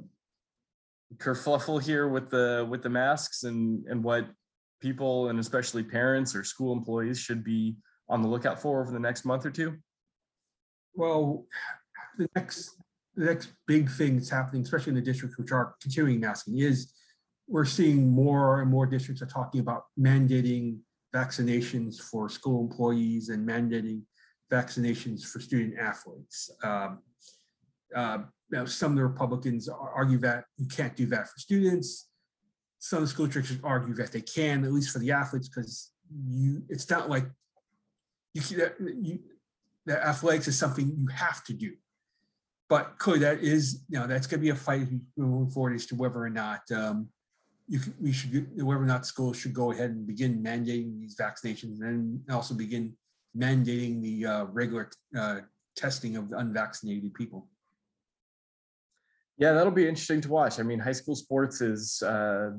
kerfluffle 1.17 1.81
here 1.81 2.07
with 2.07 2.29
the 2.29 2.65
with 2.69 2.81
the 2.81 2.89
masks 2.89 3.43
and 3.43 3.85
and 3.87 4.03
what 4.03 4.27
people 4.81 5.29
and 5.29 5.39
especially 5.39 5.83
parents 5.83 6.35
or 6.35 6.43
school 6.43 6.73
employees 6.73 7.19
should 7.19 7.43
be 7.43 7.77
on 8.09 8.21
the 8.21 8.27
lookout 8.27 8.59
for 8.59 8.81
over 8.81 8.91
the 8.91 8.99
next 8.99 9.25
month 9.25 9.45
or 9.45 9.51
two? 9.51 9.77
Well, 10.95 11.45
the 12.17 12.27
next 12.35 12.75
the 13.15 13.25
next 13.25 13.49
big 13.67 13.89
thing 13.89 14.15
that's 14.15 14.29
happening, 14.29 14.63
especially 14.63 14.91
in 14.91 14.95
the 14.95 15.01
districts 15.01 15.37
which 15.37 15.51
are 15.51 15.75
continuing 15.81 16.19
masking, 16.19 16.59
is 16.59 16.93
we're 17.47 17.65
seeing 17.65 18.09
more 18.09 18.61
and 18.61 18.71
more 18.71 18.85
districts 18.85 19.21
are 19.21 19.27
talking 19.27 19.61
about 19.61 19.83
mandating 19.99 20.77
vaccinations 21.13 21.99
for 21.99 22.27
school 22.27 22.61
employees 22.61 23.29
and 23.29 23.47
mandating 23.47 24.01
vaccinations 24.51 25.25
for 25.25 25.39
student 25.39 25.77
athletes. 25.79 26.49
Um, 26.63 26.99
uh, 27.95 28.19
now, 28.49 28.65
some 28.65 28.91
of 28.91 28.97
the 28.97 29.03
Republicans 29.03 29.67
argue 29.69 30.17
that 30.19 30.45
you 30.57 30.67
can't 30.67 30.95
do 30.95 31.05
that 31.07 31.27
for 31.27 31.39
students. 31.39 32.09
Some 32.79 33.05
school 33.07 33.25
districts 33.25 33.53
argue 33.63 33.93
that 33.95 34.11
they 34.11 34.21
can, 34.21 34.63
at 34.63 34.71
least 34.71 34.91
for 34.91 34.99
the 34.99 35.11
athletes, 35.11 35.49
because 35.49 35.91
you 36.29 36.63
it's 36.69 36.89
not 36.89 37.09
like 37.09 37.25
you, 38.33 38.41
you 39.01 39.19
that 39.85 40.05
athletics 40.05 40.47
is 40.47 40.57
something 40.57 40.93
you 40.97 41.07
have 41.07 41.43
to 41.45 41.53
do. 41.53 41.73
But 42.69 42.97
clearly, 42.97 43.21
that 43.21 43.39
is 43.39 43.83
you 43.89 43.99
know 43.99 44.07
that's 44.07 44.27
going 44.27 44.39
to 44.39 44.43
be 44.43 44.49
a 44.49 44.55
fight 44.55 44.87
moving 45.17 45.49
forward 45.49 45.75
as 45.75 45.85
to 45.87 45.95
whether 45.95 46.19
or 46.19 46.29
not 46.29 46.61
um, 46.71 47.09
you 47.67 47.79
we 47.99 48.11
should 48.11 48.49
whether 48.63 48.81
or 48.81 48.85
not 48.85 49.05
schools 49.05 49.37
should 49.37 49.53
go 49.53 49.71
ahead 49.71 49.89
and 49.89 50.07
begin 50.07 50.41
mandating 50.41 51.01
these 51.01 51.15
vaccinations 51.15 51.81
and 51.81 52.21
also 52.29 52.53
begin 52.53 52.95
mandating 53.35 54.01
the 54.01 54.25
uh, 54.25 54.43
regular 54.45 54.89
uh, 55.17 55.39
testing 55.75 56.17
of 56.17 56.31
unvaccinated 56.31 57.13
people. 57.13 57.47
Yeah, 59.37 59.53
that'll 59.53 59.71
be 59.71 59.87
interesting 59.87 60.21
to 60.21 60.29
watch. 60.29 60.59
I 60.59 60.63
mean, 60.63 60.79
high 60.79 60.93
school 60.93 61.15
sports 61.15 61.61
is 61.61 62.01
uh, 62.01 62.51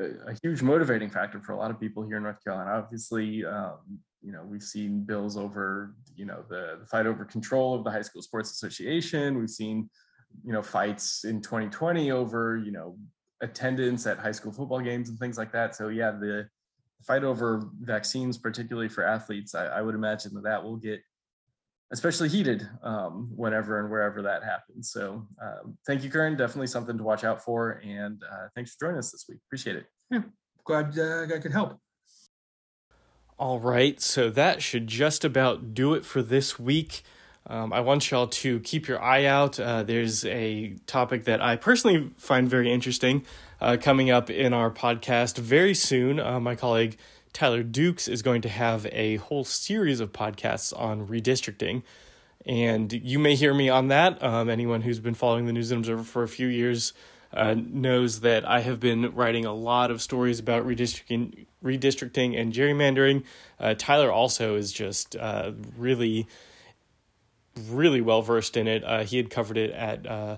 a 0.00 0.34
huge 0.42 0.62
motivating 0.62 1.10
factor 1.10 1.40
for 1.40 1.52
a 1.52 1.56
lot 1.56 1.70
of 1.70 1.78
people 1.78 2.02
here 2.04 2.16
in 2.16 2.22
North 2.22 2.42
Carolina. 2.42 2.70
Obviously, 2.70 3.44
um, 3.44 3.78
you 4.22 4.32
know, 4.32 4.42
we've 4.44 4.62
seen 4.62 5.04
bills 5.04 5.36
over, 5.36 5.94
you 6.16 6.24
know, 6.24 6.44
the, 6.48 6.78
the 6.80 6.86
fight 6.86 7.06
over 7.06 7.24
control 7.24 7.74
of 7.74 7.84
the 7.84 7.90
High 7.90 8.02
School 8.02 8.22
Sports 8.22 8.50
Association. 8.52 9.38
We've 9.38 9.50
seen, 9.50 9.90
you 10.44 10.52
know, 10.52 10.62
fights 10.62 11.24
in 11.24 11.42
2020 11.42 12.12
over, 12.12 12.56
you 12.56 12.72
know, 12.72 12.96
attendance 13.42 14.06
at 14.06 14.18
high 14.18 14.32
school 14.32 14.52
football 14.52 14.80
games 14.80 15.08
and 15.10 15.18
things 15.18 15.36
like 15.36 15.52
that. 15.52 15.74
So 15.74 15.88
yeah, 15.88 16.12
the 16.12 16.48
fight 17.06 17.24
over 17.24 17.68
vaccines, 17.80 18.38
particularly 18.38 18.88
for 18.88 19.04
athletes, 19.04 19.54
I, 19.54 19.66
I 19.66 19.82
would 19.82 19.94
imagine 19.94 20.34
that 20.34 20.44
that 20.44 20.62
will 20.62 20.76
get 20.76 21.00
especially 21.92 22.28
heated 22.28 22.66
um, 22.82 23.30
whenever 23.36 23.78
and 23.80 23.90
wherever 23.90 24.22
that 24.22 24.42
happens. 24.42 24.90
So 24.90 25.26
um, 25.40 25.76
thank 25.86 26.02
you, 26.02 26.10
Keung. 26.10 26.38
Definitely 26.38 26.68
something 26.68 26.96
to 26.96 27.04
watch 27.04 27.22
out 27.22 27.44
for. 27.44 27.82
And 27.84 28.22
uh, 28.30 28.48
thanks 28.54 28.74
for 28.74 28.86
joining 28.86 28.98
us 28.98 29.12
this 29.12 29.26
week. 29.28 29.38
Appreciate 29.46 29.76
it. 29.76 29.86
Yeah, 30.10 30.22
glad 30.64 30.98
uh, 30.98 31.34
I 31.34 31.38
could 31.38 31.52
help. 31.52 31.78
All 33.38 33.58
right, 33.58 34.00
so 34.00 34.30
that 34.30 34.62
should 34.62 34.86
just 34.86 35.24
about 35.24 35.74
do 35.74 35.94
it 35.94 36.04
for 36.04 36.22
this 36.22 36.58
week. 36.58 37.02
Um, 37.46 37.72
I 37.72 37.80
want 37.80 38.10
y'all 38.10 38.28
to 38.28 38.60
keep 38.60 38.86
your 38.86 39.02
eye 39.02 39.24
out. 39.24 39.58
Uh, 39.58 39.82
there's 39.82 40.24
a 40.24 40.74
topic 40.86 41.24
that 41.24 41.42
I 41.42 41.56
personally 41.56 42.10
find 42.16 42.48
very 42.48 42.72
interesting 42.72 43.24
uh, 43.60 43.76
coming 43.80 44.10
up 44.10 44.30
in 44.30 44.52
our 44.52 44.70
podcast 44.70 45.38
very 45.38 45.74
soon. 45.74 46.20
Uh, 46.20 46.38
my 46.38 46.54
colleague 46.54 46.96
Tyler 47.32 47.62
Dukes 47.62 48.08
is 48.08 48.22
going 48.22 48.42
to 48.42 48.48
have 48.48 48.86
a 48.92 49.16
whole 49.16 49.44
series 49.44 50.00
of 50.00 50.12
podcasts 50.12 50.78
on 50.78 51.06
redistricting. 51.06 51.82
And 52.44 52.92
you 52.92 53.18
may 53.18 53.34
hear 53.34 53.54
me 53.54 53.68
on 53.68 53.88
that. 53.88 54.22
Um, 54.22 54.50
anyone 54.50 54.82
who's 54.82 55.00
been 55.00 55.14
following 55.14 55.46
the 55.46 55.52
News 55.52 55.70
and 55.70 55.80
Observer 55.80 56.02
for 56.02 56.22
a 56.22 56.28
few 56.28 56.48
years 56.48 56.92
uh, 57.32 57.54
knows 57.56 58.20
that 58.20 58.46
I 58.46 58.60
have 58.60 58.78
been 58.80 59.14
writing 59.14 59.46
a 59.46 59.54
lot 59.54 59.90
of 59.90 60.02
stories 60.02 60.38
about 60.38 60.66
redistricting, 60.66 61.46
redistricting 61.64 62.38
and 62.38 62.52
gerrymandering. 62.52 63.24
Uh, 63.58 63.74
Tyler 63.76 64.10
also 64.10 64.56
is 64.56 64.72
just 64.72 65.16
uh, 65.16 65.52
really, 65.78 66.26
really 67.68 68.00
well 68.00 68.22
versed 68.22 68.56
in 68.56 68.66
it. 68.66 68.84
Uh, 68.84 69.04
he 69.04 69.16
had 69.16 69.30
covered 69.30 69.56
it 69.56 69.70
at 69.72 70.06
uh, 70.06 70.36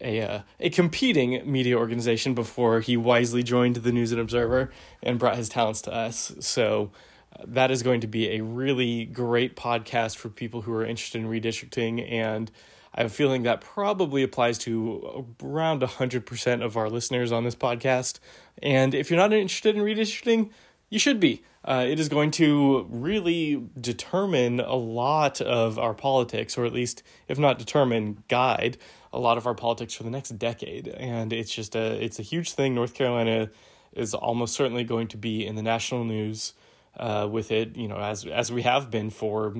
a 0.00 0.20
uh, 0.20 0.40
a 0.60 0.70
competing 0.70 1.50
media 1.50 1.76
organization 1.76 2.34
before 2.34 2.80
he 2.80 2.96
wisely 2.96 3.42
joined 3.42 3.76
the 3.76 3.92
News 3.92 4.12
and 4.12 4.20
Observer 4.20 4.70
and 5.02 5.18
brought 5.18 5.36
his 5.36 5.48
talents 5.48 5.82
to 5.82 5.92
us. 5.92 6.32
So 6.40 6.92
uh, 7.38 7.44
that 7.48 7.70
is 7.70 7.82
going 7.82 8.00
to 8.00 8.06
be 8.06 8.30
a 8.36 8.42
really 8.42 9.04
great 9.04 9.56
podcast 9.56 10.16
for 10.16 10.28
people 10.28 10.62
who 10.62 10.72
are 10.72 10.84
interested 10.84 11.20
in 11.20 11.28
redistricting 11.28 12.10
and 12.10 12.50
I 12.94 13.02
have 13.02 13.12
a 13.12 13.14
feeling 13.14 13.44
that 13.44 13.60
probably 13.60 14.24
applies 14.24 14.58
to 14.58 15.24
around 15.40 15.82
100% 15.82 16.64
of 16.64 16.76
our 16.76 16.90
listeners 16.90 17.30
on 17.30 17.44
this 17.44 17.54
podcast. 17.54 18.18
And 18.60 18.92
if 18.92 19.08
you're 19.08 19.18
not 19.20 19.32
interested 19.32 19.76
in 19.76 19.82
redistricting, 19.82 20.50
you 20.88 20.98
should 20.98 21.20
be. 21.20 21.42
Uh, 21.64 21.84
it 21.86 22.00
is 22.00 22.08
going 22.08 22.30
to 22.30 22.86
really 22.88 23.68
determine 23.78 24.60
a 24.60 24.74
lot 24.74 25.40
of 25.40 25.78
our 25.78 25.92
politics, 25.92 26.56
or 26.56 26.64
at 26.64 26.72
least, 26.72 27.02
if 27.26 27.38
not 27.38 27.58
determine, 27.58 28.22
guide 28.28 28.78
a 29.12 29.18
lot 29.18 29.36
of 29.36 29.46
our 29.46 29.54
politics 29.54 29.94
for 29.94 30.02
the 30.02 30.10
next 30.10 30.30
decade. 30.38 30.88
And 30.88 31.32
it's 31.32 31.52
just 31.52 31.74
a 31.76 32.02
it's 32.02 32.18
a 32.18 32.22
huge 32.22 32.52
thing. 32.52 32.74
North 32.74 32.94
Carolina 32.94 33.50
is 33.92 34.14
almost 34.14 34.54
certainly 34.54 34.84
going 34.84 35.08
to 35.08 35.16
be 35.16 35.46
in 35.46 35.56
the 35.56 35.62
national 35.62 36.04
news 36.04 36.54
uh, 36.96 37.28
with 37.30 37.50
it. 37.50 37.76
You 37.76 37.88
know, 37.88 37.98
as 37.98 38.24
as 38.24 38.50
we 38.50 38.62
have 38.62 38.90
been 38.90 39.10
for 39.10 39.54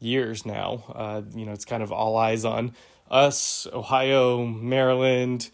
years 0.00 0.44
now. 0.44 0.84
Uh, 0.92 1.22
you 1.34 1.46
know, 1.46 1.52
it's 1.52 1.64
kind 1.64 1.82
of 1.82 1.92
all 1.92 2.16
eyes 2.16 2.44
on 2.44 2.72
us, 3.10 3.66
Ohio, 3.72 4.44
Maryland, 4.44 5.50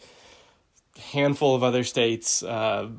handful 1.11 1.53
of 1.53 1.63
other 1.63 1.83
states. 1.83 2.41
Uh, 2.41 2.89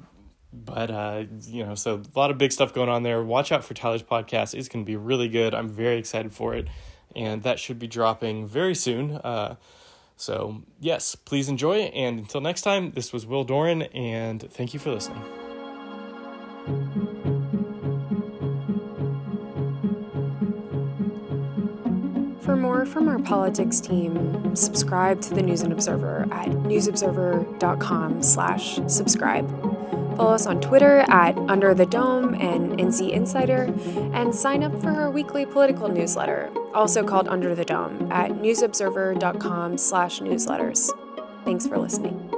but 0.53 0.91
uh, 0.91 1.25
you 1.43 1.65
know, 1.65 1.75
so 1.75 1.97
a 1.97 2.19
lot 2.19 2.31
of 2.31 2.39
big 2.39 2.53
stuff 2.53 2.73
going 2.73 2.89
on 2.89 3.03
there. 3.03 3.23
Watch 3.23 3.53
out 3.53 3.65
for 3.65 3.75
Tyler's 3.75 4.03
podcast; 4.03 4.55
it's 4.55 4.69
going 4.69 4.85
to 4.85 4.87
be 4.87 4.97
really 4.97 5.29
good. 5.29 5.55
I'm 5.55 5.69
very 5.69 5.99
excited 5.99 6.33
for 6.33 6.55
it, 6.55 6.69
and 7.15 7.43
that 7.43 7.59
should 7.59 7.79
be 7.79 7.87
dropping 7.87 8.47
very 8.47 8.75
soon. 8.75 9.17
Uh, 9.17 9.57
so 10.17 10.63
yes, 10.81 11.15
please 11.15 11.49
enjoy. 11.49 11.77
And 11.77 12.19
until 12.19 12.41
next 12.41 12.63
time, 12.63 12.93
this 12.93 13.13
was 13.13 13.27
Will 13.27 13.45
Doran, 13.45 13.83
and 13.83 14.51
thank 14.51 14.75
you 14.75 14.81
for 14.81 14.91
listening. 14.91 15.23
For 22.41 22.57
more 22.57 22.87
from 22.87 23.09
our 23.09 23.19
politics 23.19 23.79
team, 23.79 24.57
subscribe 24.57 25.21
to 25.21 25.35
the 25.35 25.43
News 25.43 25.61
and 25.61 25.73
Observer 25.73 26.27
at 26.33 26.49
newsobserver.com 26.49 28.23
slash 28.23 28.81
subscribe. 28.87 29.68
Follow 30.19 30.35
us 30.35 30.47
on 30.47 30.61
Twitter 30.61 31.05
at 31.09 31.39
Under 31.49 31.75
the 31.75 31.87
Dome 31.87 32.35
and 32.35 32.77
NC 32.77 33.13
Insider, 33.13 33.73
and 34.13 34.35
sign 34.35 34.65
up 34.65 34.79
for 34.81 34.91
our 34.91 35.13
weekly 35.13 35.47
political 35.47 35.89
newsletter, 35.89 36.51
also 36.75 37.05
called 37.05 37.29
Under 37.29 37.55
the 37.55 37.65
Dome, 37.65 38.11
at 38.11 38.33
newsobserver.com 38.33 39.79
slash 39.79 40.19
newsletters. 40.19 40.91
Thanks 41.45 41.69
for 41.69 41.79
listening. 41.79 42.38